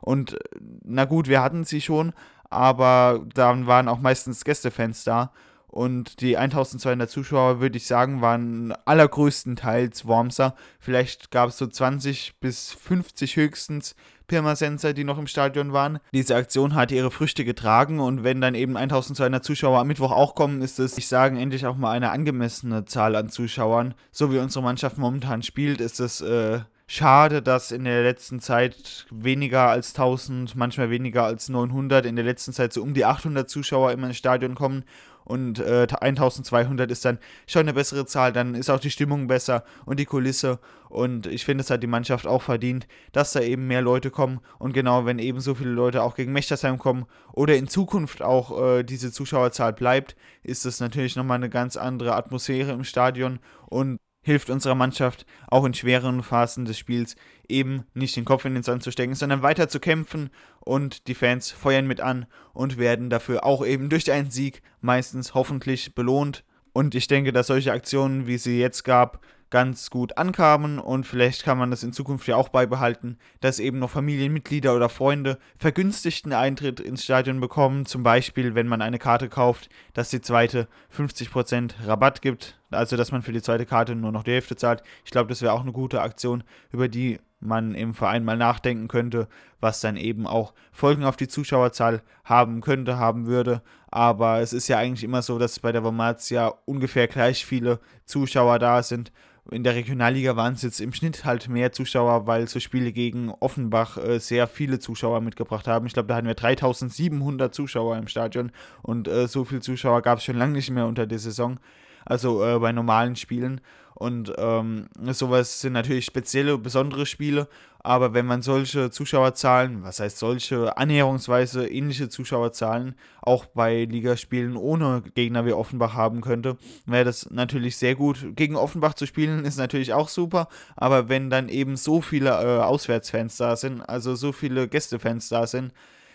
Und 0.00 0.34
äh, 0.34 0.38
na 0.84 1.04
gut, 1.04 1.28
wir 1.28 1.42
hatten 1.42 1.64
sie 1.64 1.80
schon, 1.80 2.12
aber 2.50 3.24
dann 3.34 3.66
waren 3.66 3.88
auch 3.88 3.98
meistens 3.98 4.44
Gästefans 4.44 5.04
da. 5.04 5.32
Und 5.76 6.22
die 6.22 6.38
1200 6.38 7.10
Zuschauer, 7.10 7.60
würde 7.60 7.76
ich 7.76 7.86
sagen, 7.86 8.22
waren 8.22 8.72
allergrößtenteils 8.86 10.06
Wormser. 10.06 10.54
Vielleicht 10.80 11.30
gab 11.30 11.50
es 11.50 11.58
so 11.58 11.66
20 11.66 12.40
bis 12.40 12.72
50 12.72 13.36
höchstens 13.36 13.94
Pirmasenser, 14.26 14.94
die 14.94 15.04
noch 15.04 15.18
im 15.18 15.26
Stadion 15.26 15.74
waren. 15.74 15.98
Diese 16.14 16.34
Aktion 16.34 16.74
hat 16.74 16.92
ihre 16.92 17.10
Früchte 17.10 17.44
getragen 17.44 18.00
und 18.00 18.24
wenn 18.24 18.40
dann 18.40 18.54
eben 18.54 18.78
1200 18.78 19.44
Zuschauer 19.44 19.80
am 19.80 19.88
Mittwoch 19.88 20.12
auch 20.12 20.34
kommen, 20.34 20.62
ist 20.62 20.78
es, 20.78 20.96
ich 20.96 21.08
sage, 21.08 21.38
endlich 21.38 21.66
auch 21.66 21.76
mal 21.76 21.90
eine 21.90 22.10
angemessene 22.10 22.86
Zahl 22.86 23.14
an 23.14 23.28
Zuschauern. 23.28 23.92
So 24.10 24.32
wie 24.32 24.38
unsere 24.38 24.64
Mannschaft 24.64 24.96
momentan 24.96 25.42
spielt, 25.42 25.82
ist 25.82 26.00
es 26.00 26.22
äh, 26.22 26.60
schade, 26.86 27.42
dass 27.42 27.70
in 27.70 27.84
der 27.84 28.02
letzten 28.02 28.40
Zeit 28.40 29.06
weniger 29.10 29.68
als 29.68 29.90
1000, 29.90 30.56
manchmal 30.56 30.88
weniger 30.88 31.24
als 31.24 31.50
900, 31.50 32.06
in 32.06 32.16
der 32.16 32.24
letzten 32.24 32.54
Zeit 32.54 32.72
so 32.72 32.82
um 32.82 32.94
die 32.94 33.04
800 33.04 33.50
Zuschauer 33.50 33.92
immer 33.92 34.06
ins 34.06 34.16
Stadion 34.16 34.54
kommen 34.54 34.84
und 35.26 35.58
äh, 35.58 35.88
1200 35.90 36.88
ist 36.90 37.04
dann 37.04 37.18
schon 37.48 37.62
eine 37.62 37.74
bessere 37.74 38.06
Zahl, 38.06 38.32
dann 38.32 38.54
ist 38.54 38.70
auch 38.70 38.78
die 38.78 38.92
Stimmung 38.92 39.26
besser 39.26 39.64
und 39.84 39.98
die 39.98 40.04
Kulisse. 40.04 40.60
Und 40.88 41.26
ich 41.26 41.44
finde, 41.44 41.62
es 41.62 41.70
hat 41.70 41.82
die 41.82 41.88
Mannschaft 41.88 42.28
auch 42.28 42.42
verdient, 42.42 42.86
dass 43.10 43.32
da 43.32 43.40
eben 43.40 43.66
mehr 43.66 43.82
Leute 43.82 44.10
kommen. 44.10 44.38
Und 44.60 44.72
genau, 44.72 45.04
wenn 45.04 45.18
eben 45.18 45.40
so 45.40 45.56
viele 45.56 45.70
Leute 45.70 46.04
auch 46.04 46.14
gegen 46.14 46.32
Mechtersheim 46.32 46.78
kommen 46.78 47.06
oder 47.32 47.56
in 47.56 47.66
Zukunft 47.66 48.22
auch 48.22 48.62
äh, 48.62 48.82
diese 48.84 49.10
Zuschauerzahl 49.10 49.72
bleibt, 49.72 50.14
ist 50.44 50.64
das 50.64 50.78
natürlich 50.78 51.16
nochmal 51.16 51.36
eine 51.36 51.50
ganz 51.50 51.76
andere 51.76 52.14
Atmosphäre 52.14 52.70
im 52.70 52.84
Stadion. 52.84 53.40
Und 53.68 53.98
hilft 54.26 54.50
unserer 54.50 54.74
Mannschaft 54.74 55.24
auch 55.46 55.64
in 55.64 55.72
schweren 55.72 56.24
Phasen 56.24 56.64
des 56.64 56.76
Spiels 56.76 57.14
eben 57.48 57.84
nicht 57.94 58.16
den 58.16 58.24
Kopf 58.24 58.44
in 58.44 58.54
den 58.54 58.64
Sand 58.64 58.82
zu 58.82 58.90
stecken, 58.90 59.14
sondern 59.14 59.42
weiter 59.42 59.68
zu 59.68 59.78
kämpfen 59.78 60.30
und 60.58 61.06
die 61.06 61.14
Fans 61.14 61.52
feuern 61.52 61.86
mit 61.86 62.00
an 62.00 62.26
und 62.52 62.76
werden 62.76 63.08
dafür 63.08 63.44
auch 63.44 63.64
eben 63.64 63.88
durch 63.88 64.10
einen 64.10 64.32
Sieg 64.32 64.62
meistens 64.80 65.34
hoffentlich 65.34 65.94
belohnt. 65.94 66.42
Und 66.72 66.96
ich 66.96 67.06
denke, 67.06 67.32
dass 67.32 67.46
solche 67.46 67.70
Aktionen, 67.70 68.26
wie 68.26 68.36
sie 68.36 68.58
jetzt 68.58 68.82
gab, 68.82 69.20
ganz 69.50 69.90
gut 69.90 70.18
ankamen 70.18 70.78
und 70.78 71.06
vielleicht 71.06 71.44
kann 71.44 71.58
man 71.58 71.70
das 71.70 71.82
in 71.82 71.92
Zukunft 71.92 72.26
ja 72.26 72.36
auch 72.36 72.48
beibehalten, 72.48 73.18
dass 73.40 73.60
eben 73.60 73.78
noch 73.78 73.90
Familienmitglieder 73.90 74.74
oder 74.74 74.88
Freunde 74.88 75.38
vergünstigten 75.56 76.32
Eintritt 76.32 76.80
ins 76.80 77.04
Stadion 77.04 77.40
bekommen, 77.40 77.86
zum 77.86 78.02
Beispiel 78.02 78.54
wenn 78.54 78.66
man 78.66 78.82
eine 78.82 78.98
Karte 78.98 79.28
kauft, 79.28 79.68
dass 79.94 80.10
die 80.10 80.20
zweite 80.20 80.66
50% 80.96 81.86
Rabatt 81.86 82.22
gibt, 82.22 82.58
also 82.70 82.96
dass 82.96 83.12
man 83.12 83.22
für 83.22 83.32
die 83.32 83.42
zweite 83.42 83.66
Karte 83.66 83.94
nur 83.94 84.12
noch 84.12 84.24
die 84.24 84.32
Hälfte 84.32 84.56
zahlt. 84.56 84.82
Ich 85.04 85.12
glaube, 85.12 85.28
das 85.28 85.42
wäre 85.42 85.52
auch 85.52 85.62
eine 85.62 85.72
gute 85.72 86.02
Aktion, 86.02 86.42
über 86.72 86.88
die 86.88 87.18
man 87.38 87.74
im 87.74 87.94
Verein 87.94 88.24
mal 88.24 88.36
nachdenken 88.36 88.88
könnte, 88.88 89.28
was 89.60 89.80
dann 89.80 89.96
eben 89.96 90.26
auch 90.26 90.54
Folgen 90.72 91.04
auf 91.04 91.16
die 91.16 91.28
Zuschauerzahl 91.28 92.02
haben 92.24 92.62
könnte, 92.62 92.98
haben 92.98 93.26
würde. 93.26 93.62
Aber 93.90 94.40
es 94.40 94.52
ist 94.52 94.68
ja 94.68 94.78
eigentlich 94.78 95.04
immer 95.04 95.22
so, 95.22 95.38
dass 95.38 95.60
bei 95.60 95.70
der 95.70 95.84
Wormatia 95.84 96.54
ungefähr 96.64 97.08
gleich 97.08 97.44
viele 97.44 97.78
Zuschauer 98.04 98.58
da 98.58 98.82
sind 98.82 99.12
in 99.50 99.62
der 99.62 99.74
Regionalliga 99.74 100.36
waren 100.36 100.54
es 100.54 100.62
jetzt 100.62 100.80
im 100.80 100.92
Schnitt 100.92 101.24
halt 101.24 101.48
mehr 101.48 101.72
Zuschauer, 101.72 102.26
weil 102.26 102.48
so 102.48 102.60
Spiele 102.60 102.92
gegen 102.92 103.30
Offenbach 103.30 103.96
äh, 103.96 104.18
sehr 104.18 104.46
viele 104.46 104.78
Zuschauer 104.78 105.20
mitgebracht 105.20 105.66
haben. 105.68 105.86
Ich 105.86 105.92
glaube, 105.92 106.08
da 106.08 106.16
hatten 106.16 106.26
wir 106.26 106.34
3700 106.34 107.54
Zuschauer 107.54 107.96
im 107.96 108.08
Stadion 108.08 108.50
und 108.82 109.08
äh, 109.08 109.28
so 109.28 109.44
viele 109.44 109.60
Zuschauer 109.60 110.02
gab 110.02 110.18
es 110.18 110.24
schon 110.24 110.36
lange 110.36 110.54
nicht 110.54 110.70
mehr 110.70 110.86
unter 110.86 111.06
der 111.06 111.18
Saison. 111.18 111.58
Also 112.06 112.42
äh, 112.42 112.58
bei 112.58 112.72
normalen 112.72 113.16
Spielen. 113.16 113.60
Und 113.94 114.30
ähm, 114.36 114.88
sowas 115.12 115.62
sind 115.62 115.72
natürlich 115.72 116.04
spezielle, 116.04 116.58
besondere 116.58 117.06
Spiele. 117.06 117.48
Aber 117.78 118.12
wenn 118.12 118.26
man 118.26 118.42
solche 118.42 118.90
Zuschauerzahlen, 118.90 119.84
was 119.84 120.00
heißt 120.00 120.18
solche, 120.18 120.76
annäherungsweise 120.76 121.66
ähnliche 121.66 122.08
Zuschauerzahlen 122.08 122.94
auch 123.22 123.46
bei 123.46 123.84
Ligaspielen 123.84 124.56
ohne 124.56 125.02
Gegner 125.14 125.46
wie 125.46 125.52
Offenbach 125.52 125.94
haben 125.94 126.20
könnte, 126.20 126.58
wäre 126.84 127.04
das 127.04 127.30
natürlich 127.30 127.78
sehr 127.78 127.94
gut. 127.94 128.36
Gegen 128.36 128.56
Offenbach 128.56 128.94
zu 128.94 129.06
spielen 129.06 129.44
ist 129.46 129.56
natürlich 129.56 129.94
auch 129.94 130.08
super. 130.08 130.48
Aber 130.74 131.08
wenn 131.08 131.30
dann 131.30 131.48
eben 131.48 131.76
so 131.76 132.02
viele 132.02 132.30
äh, 132.30 132.60
Auswärtsfans 132.60 133.38
da 133.38 133.56
sind, 133.56 133.80
also 133.80 134.14
so 134.14 134.32
viele 134.32 134.68
Gästefans 134.68 135.30
da 135.30 135.46
sind, 135.46 135.72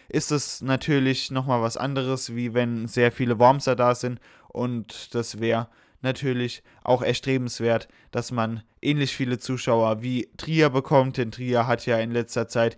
ist 0.07 0.31
es 0.31 0.61
natürlich 0.61 1.31
nochmal 1.31 1.61
was 1.61 1.77
anderes, 1.77 2.35
wie 2.35 2.53
wenn 2.53 2.87
sehr 2.87 3.11
viele 3.11 3.39
Wormser 3.39 3.75
da 3.75 3.95
sind. 3.95 4.19
Und 4.49 5.15
das 5.15 5.39
wäre 5.39 5.67
natürlich 6.01 6.63
auch 6.83 7.01
erstrebenswert, 7.01 7.87
dass 8.11 8.31
man 8.31 8.63
ähnlich 8.81 9.15
viele 9.15 9.39
Zuschauer 9.39 10.01
wie 10.01 10.29
Trier 10.37 10.69
bekommt, 10.69 11.17
denn 11.17 11.31
Trier 11.31 11.67
hat 11.67 11.85
ja 11.85 11.97
in 11.99 12.11
letzter 12.11 12.47
Zeit 12.47 12.77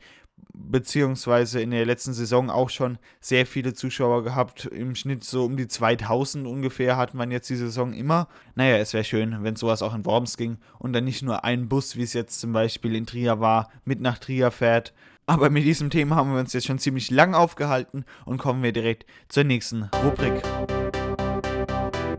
beziehungsweise 0.54 1.62
in 1.62 1.72
der 1.72 1.86
letzten 1.86 2.14
Saison 2.14 2.50
auch 2.50 2.70
schon 2.70 3.00
sehr 3.20 3.46
viele 3.46 3.74
Zuschauer 3.74 4.24
gehabt. 4.24 4.66
Im 4.66 4.96
Schnitt 4.96 5.24
so 5.24 5.46
um 5.46 5.58
die 5.58 5.68
2000 5.68 6.46
ungefähr 6.46 6.96
hat 6.96 7.14
man 7.14 7.32
jetzt 7.32 7.50
die 7.50 7.56
Saison 7.56 7.94
immer. 7.94 8.28
Naja, 8.56 8.78
es 8.78 8.94
wäre 8.94 9.04
schön, 9.04 9.44
wenn 9.44 9.56
sowas 9.56 9.82
auch 9.82 9.96
in 9.96 10.06
Worms 10.06 10.38
ging 10.38 10.58
und 10.80 10.94
dann 10.94 11.06
nicht 11.06 11.24
nur 11.24 11.44
ein 11.44 11.70
Bus, 11.70 11.96
wie 11.96 12.04
es 12.04 12.14
jetzt 12.14 12.40
zum 12.40 12.54
Beispiel 12.54 12.96
in 12.96 13.06
Trier 13.06 13.40
war, 13.40 13.70
mit 13.84 14.00
nach 14.00 14.20
Trier 14.20 14.52
fährt. 14.52 14.94
Aber 15.26 15.50
mit 15.50 15.64
diesem 15.64 15.90
Thema 15.90 16.18
haben 16.18 16.34
wir 16.34 16.40
uns 16.40 16.54
jetzt 16.54 16.68
schon 16.68 16.80
ziemlich 16.80 17.10
lang 17.10 17.34
aufgehalten 17.34 18.06
und 18.26 18.38
kommen 18.38 18.62
wir 18.62 18.74
direkt 18.74 19.06
zur 19.30 19.46
nächsten 19.46 19.90
Rubrik. 20.04 20.44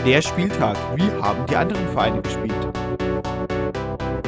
Der 0.05 0.21
Spieltag. 0.21 0.77
Wie 0.97 1.11
haben 1.23 1.47
die 1.47 1.57
anderen 1.57 1.89
Vereine 1.89 2.21
gespielt? 2.21 2.53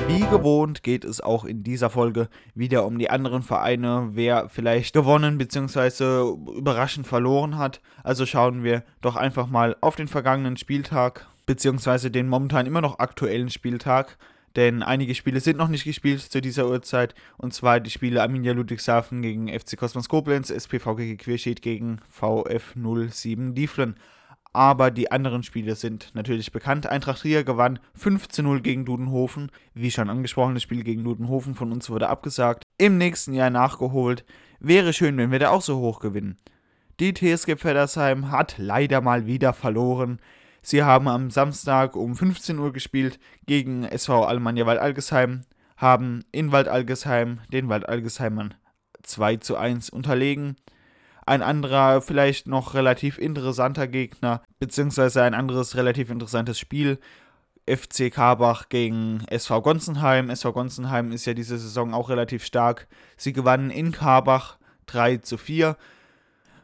Wie 0.09 0.21
gewohnt 0.21 0.83
geht 0.83 1.05
es 1.05 1.21
auch 1.21 1.45
in 1.45 1.65
dieser 1.65 1.91
Folge 1.91 2.31
wieder 2.55 2.87
um 2.87 2.99
die 2.99 3.11
anderen 3.11 3.43
Vereine, 3.43 4.09
wer 4.13 4.49
vielleicht 4.49 4.95
gewonnen 4.95 5.37
bzw. 5.37 6.31
überraschend 6.57 7.07
verloren 7.07 7.59
hat. 7.59 7.83
Also 8.03 8.25
schauen 8.25 8.65
wir 8.65 8.85
doch 9.03 9.17
einfach 9.17 9.49
mal 9.49 9.77
auf 9.83 9.97
den 9.97 10.09
vergangenen 10.09 10.57
Spieltag 10.57 11.27
bzw. 11.45 12.09
den 12.09 12.27
momentan 12.27 12.65
immer 12.65 12.81
noch 12.81 12.99
aktuellen 12.99 13.51
Spieltag. 13.51 14.17
Denn 14.57 14.83
einige 14.83 15.15
Spiele 15.15 15.41
sind 15.41 15.59
noch 15.59 15.69
nicht 15.69 15.85
gespielt 15.85 16.23
zu 16.23 16.41
dieser 16.41 16.69
Uhrzeit. 16.71 17.15
Und 17.37 17.53
zwar 17.53 17.81
die 17.81 17.91
Spiele 17.91 18.23
Arminia 18.23 18.55
Ludwigshafen 18.55 19.21
gegen 19.21 19.49
FC 19.49 19.77
Kosmos 19.77 20.09
Koblenz, 20.09 20.49
SPV 20.49 20.95
gegen 20.95 21.19
Querschied 21.19 21.61
gegen 21.61 22.01
VF 22.09 22.75
07 22.75 23.55
Dieflen 23.55 23.97
aber 24.57 24.91
die 24.91 25.13
anderen 25.13 25.43
Spiele 25.43 25.75
sind 25.75 26.13
natürlich 26.15 26.51
bekannt. 26.51 26.87
Eintracht 26.87 27.21
Trier 27.21 27.45
gewann 27.45 27.79
15-0 28.01 28.61
gegen 28.61 28.87
Dudenhofen. 28.87 29.53
Wie 29.75 29.91
schon 29.91 30.09
angesprochen, 30.09 30.55
das 30.55 30.63
Spiel 30.63 30.83
gegen 30.83 31.05
Dudenhofen 31.05 31.55
von 31.55 31.73
uns 31.73 31.91
wurde 31.91 32.09
abgesagt. 32.09 32.63
Im 32.79 32.97
nächsten 32.97 33.35
Jahr 33.35 33.51
nachgeholt. 33.51 34.25
Wäre 34.59 34.95
schön, 34.95 35.19
wenn 35.19 35.31
wir 35.31 35.41
da 35.41 35.51
auch 35.51 35.61
so 35.61 35.77
hoch 35.77 36.01
gewinnen. 36.01 36.39
Die 37.01 37.13
TSG 37.13 37.57
Pfeddersheim 37.57 38.31
hat 38.31 38.55
leider 38.57 39.03
mal 39.03 39.27
wieder 39.27 39.53
verloren. 39.53 40.21
Sie 40.63 40.83
haben 40.83 41.07
am 41.07 41.31
Samstag 41.31 41.95
um 41.95 42.17
15 42.17 42.59
Uhr 42.59 42.73
gespielt 42.73 43.19
gegen 43.45 43.85
SV 43.85 44.25
Alemannia 44.25 44.65
Wald 44.65 44.81
Algesheim, 44.81 45.43
haben 45.77 46.25
in 46.33 46.51
Wald 46.51 46.69
Algesheim 46.69 47.41
den 47.53 47.69
Wald 47.69 47.87
Algesheimern 47.87 48.55
2 49.03 49.37
zu 49.37 49.59
1 49.59 49.91
unterlegen. 49.91 50.57
Ein 51.27 51.43
anderer, 51.43 52.03
vielleicht 52.03 52.47
noch 52.47 52.75
relativ 52.75 53.19
interessanter 53.19 53.89
Gegner, 53.89 54.43
beziehungsweise 54.61 55.25
ein 55.25 55.35
anderes 55.35 55.77
relativ 55.77 56.09
interessantes 56.09 56.57
Spiel. 56.57 57.01
FC 57.69 58.13
Karbach 58.13 58.69
gegen 58.69 59.25
SV 59.29 59.61
Gonsenheim. 59.61 60.31
SV 60.31 60.53
Gonsenheim 60.53 61.11
ist 61.11 61.27
ja 61.27 61.35
diese 61.35 61.59
Saison 61.59 61.95
auch 61.95 62.11
relativ 62.11 62.45
stark. 62.45 62.87
Sie 63.17 63.33
gewannen 63.33 63.71
in 63.71 63.91
Karbach 63.91 64.57
3 64.87 65.17
zu 65.17 65.37
4. 65.37 65.77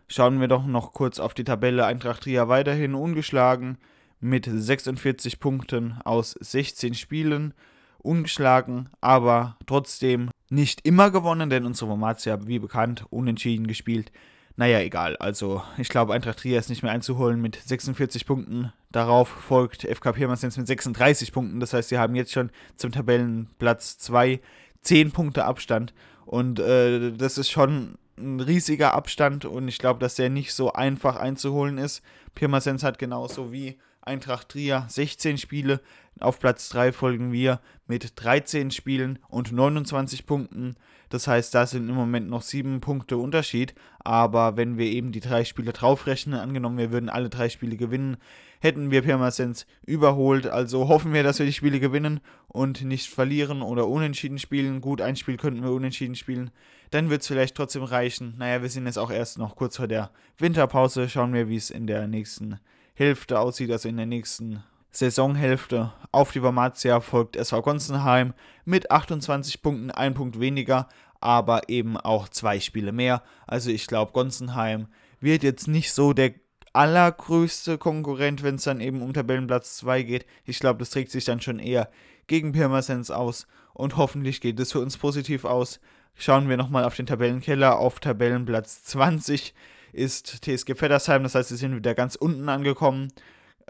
Schauen 0.07 0.41
wir 0.41 0.47
doch 0.47 0.65
noch 0.65 0.93
kurz 0.93 1.19
auf 1.19 1.35
die 1.35 1.43
Tabelle. 1.43 1.85
Eintracht 1.85 2.23
Trier 2.23 2.49
weiterhin 2.49 2.95
ungeschlagen 2.95 3.79
mit 4.21 4.49
46 4.49 5.41
Punkten 5.41 5.99
aus 6.05 6.37
16 6.39 6.95
Spielen. 6.95 7.53
Ungeschlagen, 7.99 8.91
aber 9.01 9.57
trotzdem 9.67 10.31
nicht 10.51 10.87
immer 10.87 11.11
gewonnen, 11.11 11.51
denn 11.51 11.67
unsere 11.67 11.89
Formatia, 11.89 12.47
wie 12.47 12.61
bekannt, 12.61 13.07
unentschieden 13.11 13.67
gespielt. 13.67 14.13
Naja, 14.57 14.81
egal. 14.81 15.17
Also, 15.17 15.63
ich 15.79 15.89
glaube, 15.89 16.13
Eintracht 16.13 16.41
Trier 16.41 16.59
ist 16.59 16.69
nicht 16.69 16.83
mehr 16.83 16.93
einzuholen 16.93 17.41
mit 17.41 17.57
46 17.57 18.27
Punkten. 18.27 18.73
Darauf 18.91 19.29
folgt 19.29 19.83
FK 19.85 20.13
Pirmasens 20.13 20.59
mit 20.59 20.67
36 20.67 21.33
Punkten. 21.33 21.61
Das 21.61 21.73
heißt, 21.73 21.89
sie 21.89 21.99
haben 21.99 22.15
jetzt 22.15 22.33
schon 22.33 22.51
zum 22.77 22.93
Tabellenplatz 22.93 23.99
2 23.99 24.41
10 24.83 25.13
Punkte 25.13 25.45
Abstand. 25.45 25.95
Und 26.27 26.59
äh, 26.61 27.13
das 27.13 27.39
ist 27.39 27.51
schon 27.51 27.97
ein 28.19 28.41
riesiger 28.41 28.95
Abstand 28.95 29.45
und 29.45 29.69
ich 29.69 29.79
glaube, 29.79 30.01
dass 30.01 30.17
der 30.17 30.29
nicht 30.29 30.53
so 30.53 30.73
einfach 30.73 31.17
einzuholen 31.17 31.79
ist. 31.79 32.03
Pirmasens 32.35 32.83
hat 32.83 32.99
genauso 32.99 33.53
wie 33.53 33.79
Eintracht 34.03 34.51
Trier 34.51 34.85
16 34.89 35.39
Spiele. 35.39 35.81
Auf 36.21 36.39
Platz 36.39 36.69
3 36.69 36.93
folgen 36.93 37.33
wir 37.33 37.61
mit 37.87 38.13
13 38.17 38.71
Spielen 38.71 39.19
und 39.29 39.53
29 39.53 40.27
Punkten. 40.27 40.77
Das 41.13 41.27
heißt, 41.27 41.55
da 41.55 41.67
sind 41.67 41.91
im 41.91 41.95
Moment 41.95 42.31
noch 42.31 42.41
7 42.41 42.81
Punkte 42.81 43.19
Unterschied. 43.19 43.75
Aber 43.99 44.57
wenn 44.57 44.79
wir 44.79 44.87
eben 44.87 45.13
die 45.13 45.21
drei 45.21 45.45
Spiele 45.45 45.75
draufrechnen, 45.75 46.41
angenommen 46.41 46.79
wir 46.79 46.91
würden 46.91 47.11
alle 47.11 47.29
drei 47.29 47.51
Spiele 47.51 47.77
gewinnen, 47.77 48.17
hätten 48.61 48.91
wir 48.91 49.03
Pirmasens 49.03 49.67
überholt. 49.85 50.47
Also 50.47 50.89
hoffen 50.89 51.13
wir, 51.13 51.23
dass 51.23 51.39
wir 51.39 51.45
die 51.45 51.53
Spiele 51.53 51.81
gewinnen 51.81 52.21
und 52.49 52.83
nicht 52.83 53.11
verlieren 53.11 53.61
oder 53.61 53.89
unentschieden 53.89 54.39
spielen. 54.39 54.81
Gut, 54.81 55.03
ein 55.03 55.17
Spiel 55.17 55.37
könnten 55.37 55.63
wir 55.63 55.73
unentschieden 55.73 56.15
spielen. 56.15 56.51
Dann 56.91 57.11
wird 57.11 57.21
es 57.21 57.29
vielleicht 57.29 57.57
trotzdem 57.57 57.83
reichen. 57.83 58.37
Naja, 58.39 58.63
wir 58.63 58.71
sind 58.71 58.87
jetzt 58.87 58.99
auch 58.99 59.11
erst 59.11 59.37
noch 59.37 59.55
kurz 59.55 59.77
vor 59.77 59.89
der 59.89 60.13
Winterpause. 60.39 61.11
Schauen 61.11 61.35
wir, 61.35 61.47
wie 61.47 61.57
es 61.57 61.69
in 61.69 61.87
der 61.87 62.09
nächsten 62.09 62.59
Hälfte 62.95 63.39
aussieht, 63.39 63.71
also 63.71 63.87
in 63.87 63.99
der 63.99 64.07
nächsten 64.07 64.63
Saisonhälfte. 64.93 65.93
Auf 66.13 66.33
die 66.33 66.43
Wormatia 66.43 67.01
folgt 67.01 67.37
SV 67.37 67.63
Gonsenheim 67.63 68.35
mit 68.67 68.91
28 68.91 69.63
Punkten, 69.63 69.91
ein 69.91 70.13
Punkt 70.13 70.39
weniger, 70.39 70.89
aber 71.21 71.69
eben 71.69 71.97
auch 71.97 72.29
zwei 72.29 72.61
Spiele 72.61 72.93
mehr. 72.93 73.23
Also 73.47 73.71
ich 73.71 73.87
glaube, 73.87 74.13
Gonsenheim 74.13 74.89
wird 75.21 75.43
jetzt 75.43 75.67
nicht 75.67 75.93
so 75.93 76.13
der 76.13 76.35
allergrößte 76.75 77.79
Konkurrent, 77.79 78.43
wenn 78.43 78.57
es 78.57 78.65
dann 78.65 78.81
eben 78.81 79.03
um 79.03 79.13
Tabellenplatz 79.15 79.77
2 79.77 80.03
geht. 80.03 80.27
Ich 80.45 80.59
glaube, 80.59 80.79
das 80.79 80.91
trägt 80.91 81.11
sich 81.11 81.25
dann 81.25 81.41
schon 81.41 81.59
eher 81.59 81.91
gegen 82.27 82.53
Pirmasens 82.53 83.11
aus 83.11 83.47
und 83.73 83.97
hoffentlich 83.97 84.41
geht 84.41 84.61
es 84.61 84.73
für 84.73 84.81
uns 84.81 84.99
positiv 84.99 85.45
aus. 85.45 85.81
Schauen 86.15 86.49
wir 86.49 86.59
nochmal 86.59 86.85
auf 86.85 86.97
den 86.97 87.07
Tabellenkeller. 87.07 87.79
Auf 87.79 88.01
Tabellenplatz 88.01 88.85
20 88.85 89.55
ist 89.93 90.45
TSG 90.45 90.75
Feddersheim, 90.75 91.23
das 91.23 91.35
heißt, 91.35 91.49
sie 91.49 91.57
sind 91.57 91.77
wieder 91.77 91.95
ganz 91.95 92.15
unten 92.15 92.49
angekommen 92.49 93.09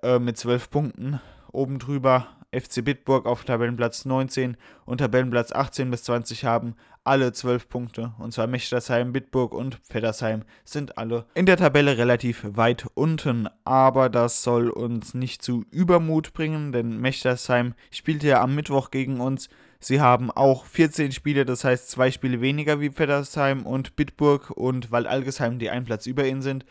äh, 0.02 0.18
mit 0.18 0.37
12 0.37 0.70
Punkten. 0.70 1.20
Oben 1.52 1.78
drüber 1.78 2.28
FC 2.52 2.84
Bitburg 2.84 3.26
auf 3.26 3.44
Tabellenplatz 3.44 4.04
19 4.04 4.56
und 4.84 4.99
Tabellenplatz 4.99 5.52
18 5.52 5.90
bis 5.90 6.04
20 6.04 6.44
haben 6.44 6.75
alle 7.04 7.32
12 7.32 7.68
Punkte. 7.68 8.12
Und 8.18 8.32
zwar 8.32 8.46
Mechtersheim, 8.46 9.12
Bitburg 9.12 9.54
und 9.54 9.78
Feddersheim 9.82 10.42
sind 10.64 10.99
alle 10.99 11.25
in 11.34 11.46
der 11.46 11.56
Tabelle 11.56 11.99
relativ 11.99 12.44
weit 12.44 12.87
unten. 12.94 13.49
Aber 13.64 14.08
das 14.08 14.42
soll 14.42 14.68
uns 14.68 15.14
nicht 15.14 15.42
zu 15.42 15.64
Übermut 15.70 16.32
bringen, 16.32 16.72
denn 16.72 17.00
Mechtersheim 17.00 17.75
spielt 17.90 18.22
ja 18.22 18.42
am 18.42 18.54
Mittwoch 18.54 18.90
gegen 18.90 19.20
uns. 19.20 19.49
Sie 19.80 20.00
haben 20.00 20.30
auch 20.30 20.66
14 20.66 21.11
Spiele, 21.11 21.44
das 21.44 21.64
heißt 21.64 21.90
zwei 21.90 22.12
Spiele 22.12 22.40
weniger 22.40 22.80
wie 22.80 22.90
Feddersheim 22.90 23.66
und 23.66 23.96
Bitburg 23.96 24.50
und 24.50 24.92
weil 24.92 25.08
Algesheim 25.08 25.58
die 25.58 25.70
einen 25.70 25.87
Platz 25.87 26.06
über 26.06 26.25
ihnen 26.25 26.42
sind. 26.42 26.64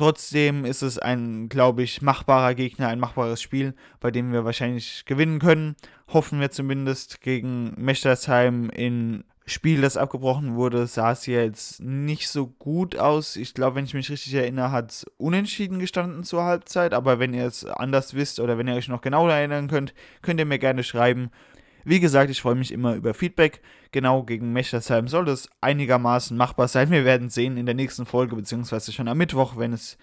Trotzdem 0.00 0.64
ist 0.64 0.80
es 0.80 0.98
ein, 0.98 1.50
glaube 1.50 1.82
ich, 1.82 2.00
machbarer 2.00 2.54
Gegner, 2.54 2.88
ein 2.88 3.00
machbares 3.00 3.42
Spiel, 3.42 3.74
bei 4.00 4.10
dem 4.10 4.32
wir 4.32 4.46
wahrscheinlich 4.46 5.04
gewinnen 5.04 5.40
können. 5.40 5.76
Hoffen 6.08 6.40
wir 6.40 6.50
zumindest 6.50 7.20
gegen 7.20 7.74
Mechtersheim 7.76 8.70
in 8.70 9.24
Spiel, 9.44 9.82
das 9.82 9.98
abgebrochen 9.98 10.54
wurde, 10.54 10.86
sah 10.86 11.12
es 11.12 11.26
jetzt 11.26 11.82
nicht 11.82 12.30
so 12.30 12.46
gut 12.46 12.96
aus. 12.96 13.36
Ich 13.36 13.52
glaube, 13.52 13.76
wenn 13.76 13.84
ich 13.84 13.92
mich 13.92 14.10
richtig 14.10 14.32
erinnere, 14.32 14.72
hat 14.72 14.90
es 14.90 15.06
unentschieden 15.18 15.78
gestanden 15.78 16.24
zur 16.24 16.44
Halbzeit. 16.44 16.94
Aber 16.94 17.18
wenn 17.18 17.34
ihr 17.34 17.44
es 17.44 17.66
anders 17.66 18.14
wisst 18.14 18.40
oder 18.40 18.56
wenn 18.56 18.68
ihr 18.68 18.76
euch 18.76 18.88
noch 18.88 19.02
genauer 19.02 19.34
erinnern 19.34 19.68
könnt, 19.68 19.92
könnt 20.22 20.40
ihr 20.40 20.46
mir 20.46 20.58
gerne 20.58 20.82
schreiben. 20.82 21.30
Wie 21.84 22.00
gesagt, 22.00 22.30
ich 22.30 22.40
freue 22.40 22.54
mich 22.54 22.72
immer 22.72 22.94
über 22.94 23.14
Feedback. 23.14 23.60
Genau 23.92 24.22
gegen 24.22 24.52
Mechtersheim 24.52 25.08
soll 25.08 25.24
das 25.24 25.48
einigermaßen 25.60 26.36
machbar 26.36 26.68
sein. 26.68 26.90
Wir 26.90 27.04
werden 27.04 27.28
sehen 27.28 27.56
in 27.56 27.66
der 27.66 27.74
nächsten 27.74 28.06
Folge, 28.06 28.36
beziehungsweise 28.36 28.92
schon 28.92 29.08
am 29.08 29.18
Mittwoch, 29.18 29.56
wenn 29.56 29.72
es 29.72 29.98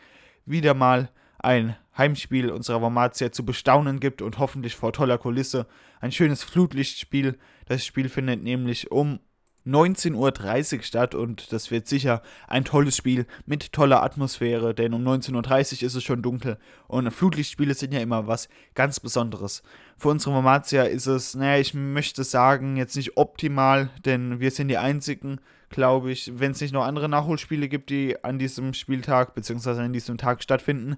wieder 0.45 0.73
mal 0.73 1.09
ein 1.39 1.75
Heimspiel 1.97 2.49
unserer 2.49 2.81
Wormatia 2.81 3.31
zu 3.31 3.45
bestaunen 3.45 3.99
gibt 3.99 4.21
und 4.21 4.39
hoffentlich 4.39 4.75
vor 4.75 4.93
toller 4.93 5.17
Kulisse 5.17 5.67
ein 5.99 6.11
schönes 6.11 6.43
Flutlichtspiel. 6.43 7.37
Das 7.65 7.85
Spiel 7.85 8.09
findet 8.09 8.43
nämlich 8.43 8.91
um 8.91 9.19
19.30 9.67 10.77
Uhr 10.77 10.83
statt 10.83 11.13
und 11.13 11.51
das 11.51 11.71
wird 11.71 11.87
sicher 11.87 12.21
ein 12.47 12.63
tolles 12.63 12.95
Spiel 12.95 13.25
mit 13.45 13.73
toller 13.73 14.01
Atmosphäre, 14.01 14.73
denn 14.73 14.93
um 14.93 15.05
19.30 15.05 15.81
Uhr 15.81 15.87
ist 15.87 15.95
es 15.95 16.03
schon 16.03 16.21
dunkel 16.21 16.57
und 16.87 17.11
Flutlichtspiele 17.11 17.73
sind 17.73 17.93
ja 17.93 17.99
immer 17.99 18.27
was 18.27 18.47
ganz 18.75 18.99
Besonderes. 18.99 19.63
Für 19.97 20.09
unsere 20.09 20.31
Mamatia 20.31 20.83
ist 20.83 21.07
es, 21.07 21.35
naja, 21.35 21.59
ich 21.59 21.73
möchte 21.73 22.23
sagen, 22.23 22.77
jetzt 22.77 22.95
nicht 22.95 23.17
optimal, 23.17 23.89
denn 24.05 24.39
wir 24.39 24.51
sind 24.51 24.69
die 24.69 24.77
einzigen, 24.77 25.39
glaube 25.69 26.11
ich, 26.11 26.31
wenn 26.39 26.51
es 26.51 26.61
nicht 26.61 26.73
noch 26.73 26.85
andere 26.85 27.09
Nachholspiele 27.09 27.67
gibt, 27.67 27.89
die 27.89 28.23
an 28.23 28.39
diesem 28.39 28.73
Spieltag 28.73 29.35
bzw. 29.35 29.81
an 29.81 29.93
diesem 29.93 30.17
Tag 30.17 30.41
stattfinden, 30.41 30.95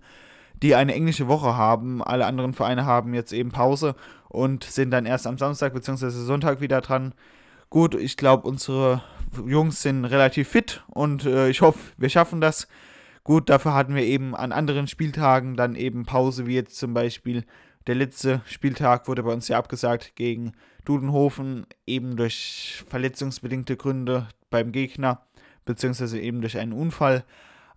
die 0.61 0.75
eine 0.75 0.93
englische 0.93 1.27
Woche 1.27 1.55
haben. 1.55 2.03
Alle 2.03 2.25
anderen 2.25 2.53
Vereine 2.53 2.85
haben 2.85 3.13
jetzt 3.13 3.31
eben 3.31 3.51
Pause 3.51 3.95
und 4.27 4.63
sind 4.63 4.91
dann 4.91 5.05
erst 5.05 5.25
am 5.25 5.37
Samstag 5.37 5.73
bzw. 5.73 6.09
Sonntag 6.09 6.61
wieder 6.61 6.81
dran. 6.81 7.13
Gut, 7.69 7.93
ich 7.93 8.17
glaube, 8.17 8.47
unsere 8.47 9.03
Jungs 9.45 9.83
sind 9.83 10.05
relativ 10.05 10.47
fit 10.49 10.83
und 10.87 11.25
äh, 11.25 11.49
ich 11.49 11.61
hoffe, 11.61 11.79
wir 11.97 12.09
schaffen 12.09 12.41
das. 12.41 12.67
Gut, 13.23 13.47
dafür 13.49 13.75
hatten 13.75 13.93
wir 13.93 14.03
eben 14.03 14.35
an 14.35 14.51
anderen 14.51 14.87
Spieltagen 14.87 15.55
dann 15.55 15.75
eben 15.75 16.03
Pause, 16.03 16.47
wie 16.47 16.55
jetzt 16.55 16.77
zum 16.77 16.95
Beispiel 16.95 17.45
der 17.85 17.93
letzte 17.93 18.41
Spieltag 18.45 19.07
wurde 19.07 19.21
bei 19.21 19.31
uns 19.31 19.47
ja 19.49 19.59
abgesagt 19.59 20.15
gegen 20.15 20.53
Dudenhofen, 20.83 21.67
eben 21.85 22.17
durch 22.17 22.83
verletzungsbedingte 22.89 23.77
Gründe 23.77 24.27
beim 24.49 24.71
Gegner, 24.71 25.21
beziehungsweise 25.65 26.19
eben 26.19 26.41
durch 26.41 26.57
einen 26.57 26.73
Unfall. 26.73 27.23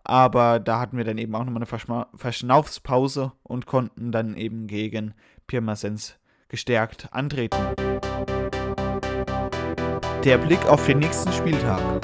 Aber 0.04 0.58
da 0.58 0.80
hatten 0.80 0.96
wir 0.96 1.04
dann 1.04 1.18
eben 1.18 1.34
auch 1.34 1.44
nochmal 1.44 1.62
eine 1.62 2.06
Verschnaufspause 2.16 3.32
und 3.42 3.66
konnten 3.66 4.10
dann 4.10 4.36
eben 4.36 4.68
gegen 4.68 5.12
Pirmasens 5.46 6.16
gestärkt 6.48 7.12
antreten. 7.12 7.58
Der 10.24 10.38
Blick 10.38 10.64
auf 10.66 10.86
den 10.86 11.00
nächsten 11.00 11.32
Spieltag. 11.32 12.00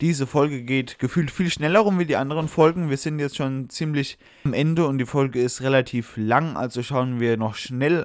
Diese 0.00 0.26
Folge 0.26 0.64
geht 0.64 0.98
gefühlt 0.98 1.30
viel 1.30 1.48
schneller 1.48 1.78
rum 1.78 2.00
wie 2.00 2.06
die 2.06 2.16
anderen 2.16 2.48
Folgen. 2.48 2.90
Wir 2.90 2.96
sind 2.96 3.20
jetzt 3.20 3.36
schon 3.36 3.70
ziemlich 3.70 4.18
am 4.44 4.52
Ende 4.52 4.84
und 4.84 4.98
die 4.98 5.06
Folge 5.06 5.40
ist 5.40 5.62
relativ 5.62 6.16
lang, 6.16 6.56
also 6.56 6.82
schauen 6.82 7.20
wir 7.20 7.36
noch 7.36 7.54
schnell 7.54 8.04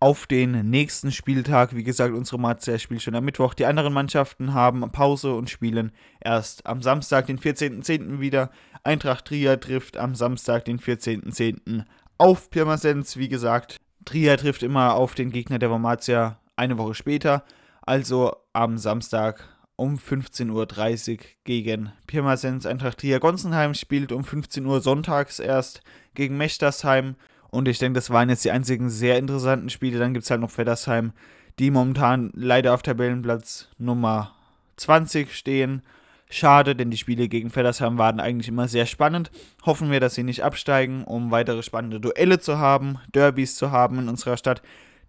auf 0.00 0.26
den 0.26 0.70
nächsten 0.70 1.12
Spieltag. 1.12 1.76
Wie 1.76 1.84
gesagt, 1.84 2.14
unsere 2.14 2.40
Mazda 2.40 2.80
spielt 2.80 3.02
schon 3.02 3.14
am 3.14 3.24
Mittwoch. 3.24 3.54
Die 3.54 3.66
anderen 3.66 3.92
Mannschaften 3.92 4.52
haben 4.52 4.80
Pause 4.90 5.34
und 5.34 5.50
spielen 5.50 5.92
erst 6.20 6.66
am 6.66 6.82
Samstag, 6.82 7.26
den 7.26 7.38
14.10. 7.38 8.18
wieder. 8.18 8.50
Eintracht 8.82 9.26
Trier 9.26 9.60
trifft 9.60 9.96
am 9.96 10.16
Samstag, 10.16 10.64
den 10.64 10.80
14.10. 10.80 11.84
auf 12.18 12.50
Pirmasens. 12.50 13.16
Wie 13.16 13.28
gesagt, 13.28 13.76
Trier 14.04 14.36
trifft 14.36 14.64
immer 14.64 14.94
auf 14.94 15.14
den 15.14 15.30
Gegner 15.30 15.60
der 15.60 15.70
Wormatia 15.70 16.40
eine 16.58 16.78
Woche 16.78 16.94
später, 16.94 17.44
also 17.82 18.36
am 18.52 18.78
Samstag 18.78 19.48
um 19.76 19.94
15.30 19.96 21.12
Uhr 21.12 21.18
gegen 21.44 21.92
Pirmasens. 22.06 22.66
Eintracht 22.66 22.98
Trier 22.98 23.20
Gonsenheim 23.20 23.74
spielt 23.74 24.10
um 24.10 24.24
15 24.24 24.66
Uhr 24.66 24.80
sonntags 24.80 25.38
erst 25.38 25.82
gegen 26.14 26.36
Mechtersheim. 26.36 27.14
Und 27.50 27.68
ich 27.68 27.78
denke, 27.78 27.94
das 27.94 28.10
waren 28.10 28.28
jetzt 28.28 28.44
die 28.44 28.50
einzigen 28.50 28.90
sehr 28.90 29.18
interessanten 29.18 29.70
Spiele. 29.70 30.00
Dann 30.00 30.14
gibt 30.14 30.24
es 30.24 30.30
halt 30.30 30.40
noch 30.40 30.50
Feddersheim, 30.50 31.12
die 31.60 31.70
momentan 31.70 32.30
leider 32.34 32.74
auf 32.74 32.82
Tabellenplatz 32.82 33.68
Nummer 33.78 34.34
20 34.76 35.32
stehen. 35.32 35.82
Schade, 36.28 36.76
denn 36.76 36.90
die 36.90 36.98
Spiele 36.98 37.28
gegen 37.28 37.48
Feddersheim 37.48 37.96
waren 37.96 38.20
eigentlich 38.20 38.48
immer 38.48 38.68
sehr 38.68 38.84
spannend. 38.84 39.30
Hoffen 39.64 39.90
wir, 39.90 40.00
dass 40.00 40.14
sie 40.14 40.24
nicht 40.24 40.42
absteigen, 40.42 41.04
um 41.04 41.30
weitere 41.30 41.62
spannende 41.62 42.00
Duelle 42.00 42.38
zu 42.38 42.58
haben, 42.58 42.98
Derbys 43.14 43.54
zu 43.54 43.70
haben 43.70 44.00
in 44.00 44.08
unserer 44.08 44.36
Stadt. 44.36 44.60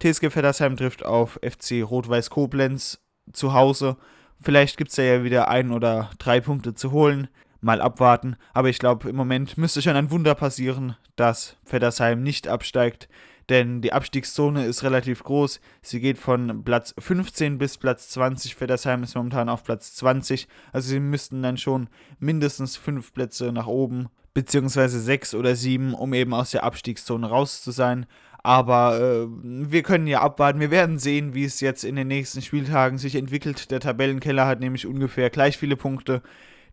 TSG 0.02 0.30
Feddersheim 0.30 0.78
trifft 0.78 1.04
auf 1.04 1.40
FC 1.44 1.84
Rot-Weiß 1.84 2.30
Koblenz 2.30 3.00
zu 3.34 3.54
Hause. 3.54 3.98
Vielleicht 4.42 4.78
gibt 4.78 4.92
es 4.92 4.96
da 4.96 5.04
ja 5.04 5.24
wieder 5.24 5.50
ein 5.50 5.72
oder 5.72 6.10
drei 6.20 6.40
Punkte 6.40 6.74
zu 6.74 6.92
holen. 6.92 7.28
Mal 7.62 7.82
abwarten. 7.82 8.38
Aber 8.54 8.70
ich 8.70 8.80
glaube, 8.80 9.10
im 9.10 9.18
Moment 9.18 9.58
müsste 9.58 9.82
schon 9.82 9.98
ein 9.98 10.12
Wunder 10.12 10.34
passieren, 10.36 10.96
dass 11.18 11.58
Feddersheim 11.66 12.24
nicht 12.24 12.48
absteigt. 12.48 13.10
Denn 13.50 13.82
die 13.82 13.92
Abstiegszone 13.92 14.66
ist 14.66 14.84
relativ 14.84 15.24
groß. 15.24 15.60
Sie 15.82 16.00
geht 16.00 16.18
von 16.18 16.64
Platz 16.64 16.94
15 16.98 17.58
bis 17.58 17.78
Platz 17.78 18.10
20. 18.10 18.56
Feddersheim 18.56 19.04
ist 19.04 19.16
momentan 19.16 19.50
auf 19.50 19.64
Platz 19.64 19.96
20. 19.96 20.48
Also 20.72 20.90
sie 20.90 21.00
müssten 21.00 21.42
dann 21.42 21.58
schon 21.58 21.90
mindestens 22.20 22.78
fünf 22.78 23.12
Plätze 23.12 23.52
nach 23.52 23.68
oben, 23.68 24.08
beziehungsweise 24.34 25.02
sechs 25.02 25.34
oder 25.34 25.56
sieben, 25.56 25.96
um 25.96 26.14
eben 26.14 26.34
aus 26.34 26.52
der 26.52 26.64
Abstiegszone 26.64 27.28
raus 27.28 27.64
zu 27.64 27.72
sein. 27.72 28.06
Aber 28.42 29.00
äh, 29.00 29.28
wir 29.70 29.84
können 29.84 30.08
ja 30.08 30.22
abwarten. 30.22 30.60
Wir 30.60 30.72
werden 30.72 30.98
sehen, 30.98 31.34
wie 31.34 31.44
es 31.44 31.60
jetzt 31.60 31.84
in 31.84 31.96
den 31.96 32.08
nächsten 32.08 32.42
Spieltagen 32.42 32.98
sich 32.98 33.16
entwickelt. 33.16 33.72
Der 33.72 33.80
Tabellenkeller 33.80 34.48
hat 34.48 34.60
nämlich 34.60 34.88
ungefähr 34.88 35.30
gleich 35.30 35.58
viele 35.58 35.76
Punkte. 35.76 36.22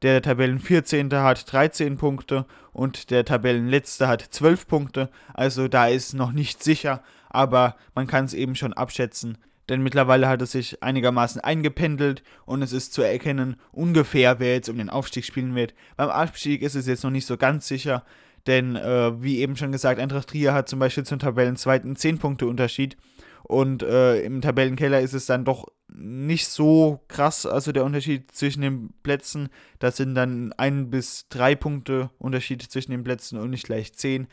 Der 0.03 0.23
Tabellen 0.23 0.59
14. 0.59 1.13
hat 1.15 1.51
13 1.51 1.97
Punkte 1.97 2.45
und 2.73 3.11
der 3.11 3.25
Tabellenletzte 3.25 4.07
hat 4.07 4.21
12 4.21 4.69
Punkte. 4.69 5.11
Also 5.33 5.69
da 5.69 5.89
ist 5.89 6.15
noch 6.15 6.33
nicht 6.33 6.63
sicher, 6.63 7.03
aber 7.31 7.77
man 7.95 8.07
kann 8.07 8.27
es 8.27 8.35
eben 8.35 8.55
schon 8.55 8.75
abschätzen. 8.75 9.39
Denn 9.69 9.83
mittlerweile 9.83 10.29
hat 10.29 10.43
es 10.43 10.53
sich 10.53 10.83
einigermaßen 10.83 11.41
eingependelt 11.41 12.23
und 12.45 12.63
es 12.63 12.73
ist 12.73 12.93
zu 12.93 13.03
erkennen 13.03 13.57
ungefähr, 13.73 14.39
wer 14.39 14.55
jetzt 14.55 14.69
um 14.69 14.79
den 14.79 14.91
Aufstieg 14.91 15.25
spielen 15.25 15.57
wird. 15.57 15.75
Beim 15.97 16.11
Abstieg 16.11 16.63
ist 16.63 16.77
es 16.77 16.87
jetzt 16.87 17.03
noch 17.03 17.11
nicht 17.11 17.27
so 17.27 17.37
ganz 17.37 17.67
sicher 17.67 18.05
Denn 18.47 18.77
äh, 18.77 19.23
wie 19.23 19.39
eben 19.39 19.57
schon 19.57 19.73
gesagt, 19.73 20.01
Eintracht 20.01 20.29
Trier 20.29 20.55
hat 20.55 20.69
zum 20.69 20.79
Beispiel 20.79 21.05
zum 21.05 21.19
Tabellenzweiten 21.19 21.97
10 21.97 22.19
Punkte 22.19 22.47
Unterschied. 22.47 22.97
Und 23.43 23.83
äh, 23.83 24.21
im 24.23 24.41
Tabellenkeller 24.41 25.01
ist 25.01 25.13
es 25.13 25.27
dann 25.27 25.45
doch 25.45 25.67
nicht 25.89 26.49
so 26.49 27.01
krass, 27.09 27.47
also 27.47 27.71
der 27.71 27.85
Unterschied 27.85 28.33
zwischen 28.33 28.63
den 28.63 28.91
Plätzen. 29.03 29.49
Das 29.79 29.97
sind 29.97 30.15
dann 30.15 30.53
ein 30.55 30.91
bis 30.91 31.29
drei 31.29 31.55
Punkte 31.55 32.11
Unterschied 32.19 32.63
zwischen 32.63 32.91
den 32.91 33.05
Plätzen 33.05 33.39
und 33.39 33.51
nicht 33.51 33.67
gleich 33.67 33.95
zehn. 33.95 34.27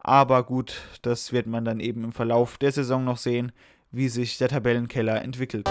Aber 0.00 0.44
gut, 0.44 0.82
das 1.02 1.32
wird 1.32 1.46
man 1.46 1.64
dann 1.64 1.80
eben 1.80 2.04
im 2.04 2.12
Verlauf 2.12 2.58
der 2.58 2.72
Saison 2.72 3.04
noch 3.04 3.18
sehen, 3.18 3.52
wie 3.90 4.08
sich 4.08 4.38
der 4.38 4.48
Tabellenkeller 4.48 5.22
entwickelt. 5.22 5.68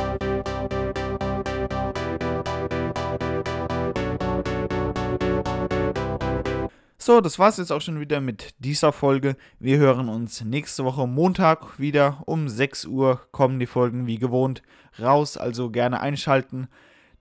So, 7.06 7.22
das 7.22 7.38
war's 7.38 7.58
jetzt 7.58 7.72
auch 7.72 7.82
schon 7.82 8.00
wieder 8.00 8.20
mit 8.20 8.56
dieser 8.58 8.92
Folge. 8.92 9.38
Wir 9.60 9.78
hören 9.78 10.10
uns 10.10 10.44
nächste 10.44 10.86
Woche 10.86 11.06
Montag 11.06 11.78
wieder. 11.78 12.24
Um 12.26 12.50
6 12.50 12.86
Uhr 12.86 13.22
kommen 13.32 13.60
die 13.60 13.68
Folgen 13.68 14.08
wie 14.08 14.18
gewohnt 14.18 14.64
raus, 15.00 15.38
also 15.38 15.70
gerne 15.70 16.00
einschalten. 16.00 16.68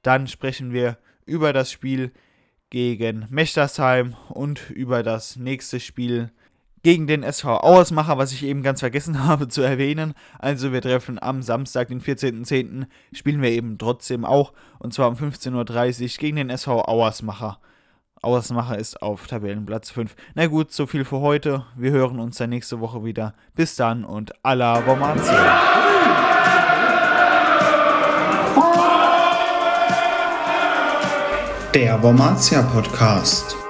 Dann 0.00 0.26
sprechen 0.26 0.72
wir 0.72 0.96
über 1.26 1.52
das 1.52 1.70
Spiel 1.70 2.12
gegen 2.70 3.26
Mechtersheim 3.28 4.16
und 4.30 4.70
über 4.70 5.02
das 5.02 5.36
nächste 5.36 5.80
Spiel 5.80 6.32
gegen 6.82 7.06
den 7.06 7.22
SV 7.22 7.60
Auersmacher, 7.60 8.16
was 8.16 8.32
ich 8.32 8.42
eben 8.42 8.62
ganz 8.62 8.80
vergessen 8.80 9.22
habe 9.26 9.48
zu 9.48 9.60
erwähnen. 9.60 10.14
Also 10.38 10.72
wir 10.72 10.80
treffen 10.80 11.22
am 11.22 11.42
Samstag, 11.42 11.88
den 11.88 12.00
14.10., 12.00 12.86
spielen 13.12 13.42
wir 13.42 13.50
eben 13.50 13.76
trotzdem 13.76 14.24
auch, 14.24 14.54
und 14.78 14.94
zwar 14.94 15.08
um 15.08 15.16
15.30 15.16 16.02
Uhr 16.02 16.18
gegen 16.20 16.36
den 16.36 16.48
SV 16.48 16.86
Auersmacher. 16.86 17.60
Auersmacher 18.24 18.78
ist 18.78 19.00
auf 19.02 19.26
Tabellenplatz 19.26 19.90
5. 19.90 20.14
Na 20.34 20.46
gut, 20.46 20.72
so 20.72 20.86
viel 20.86 21.04
für 21.04 21.20
heute. 21.20 21.64
Wir 21.76 21.90
hören 21.92 22.18
uns 22.18 22.38
dann 22.38 22.50
nächste 22.50 22.80
Woche 22.80 23.04
wieder. 23.04 23.34
Bis 23.54 23.76
dann 23.76 24.04
und 24.04 24.32
à 24.44 24.54
la 24.54 24.78
Romanze. 24.80 25.32
Der 31.74 32.00
Wormatia 32.02 32.62
Podcast. 32.62 33.63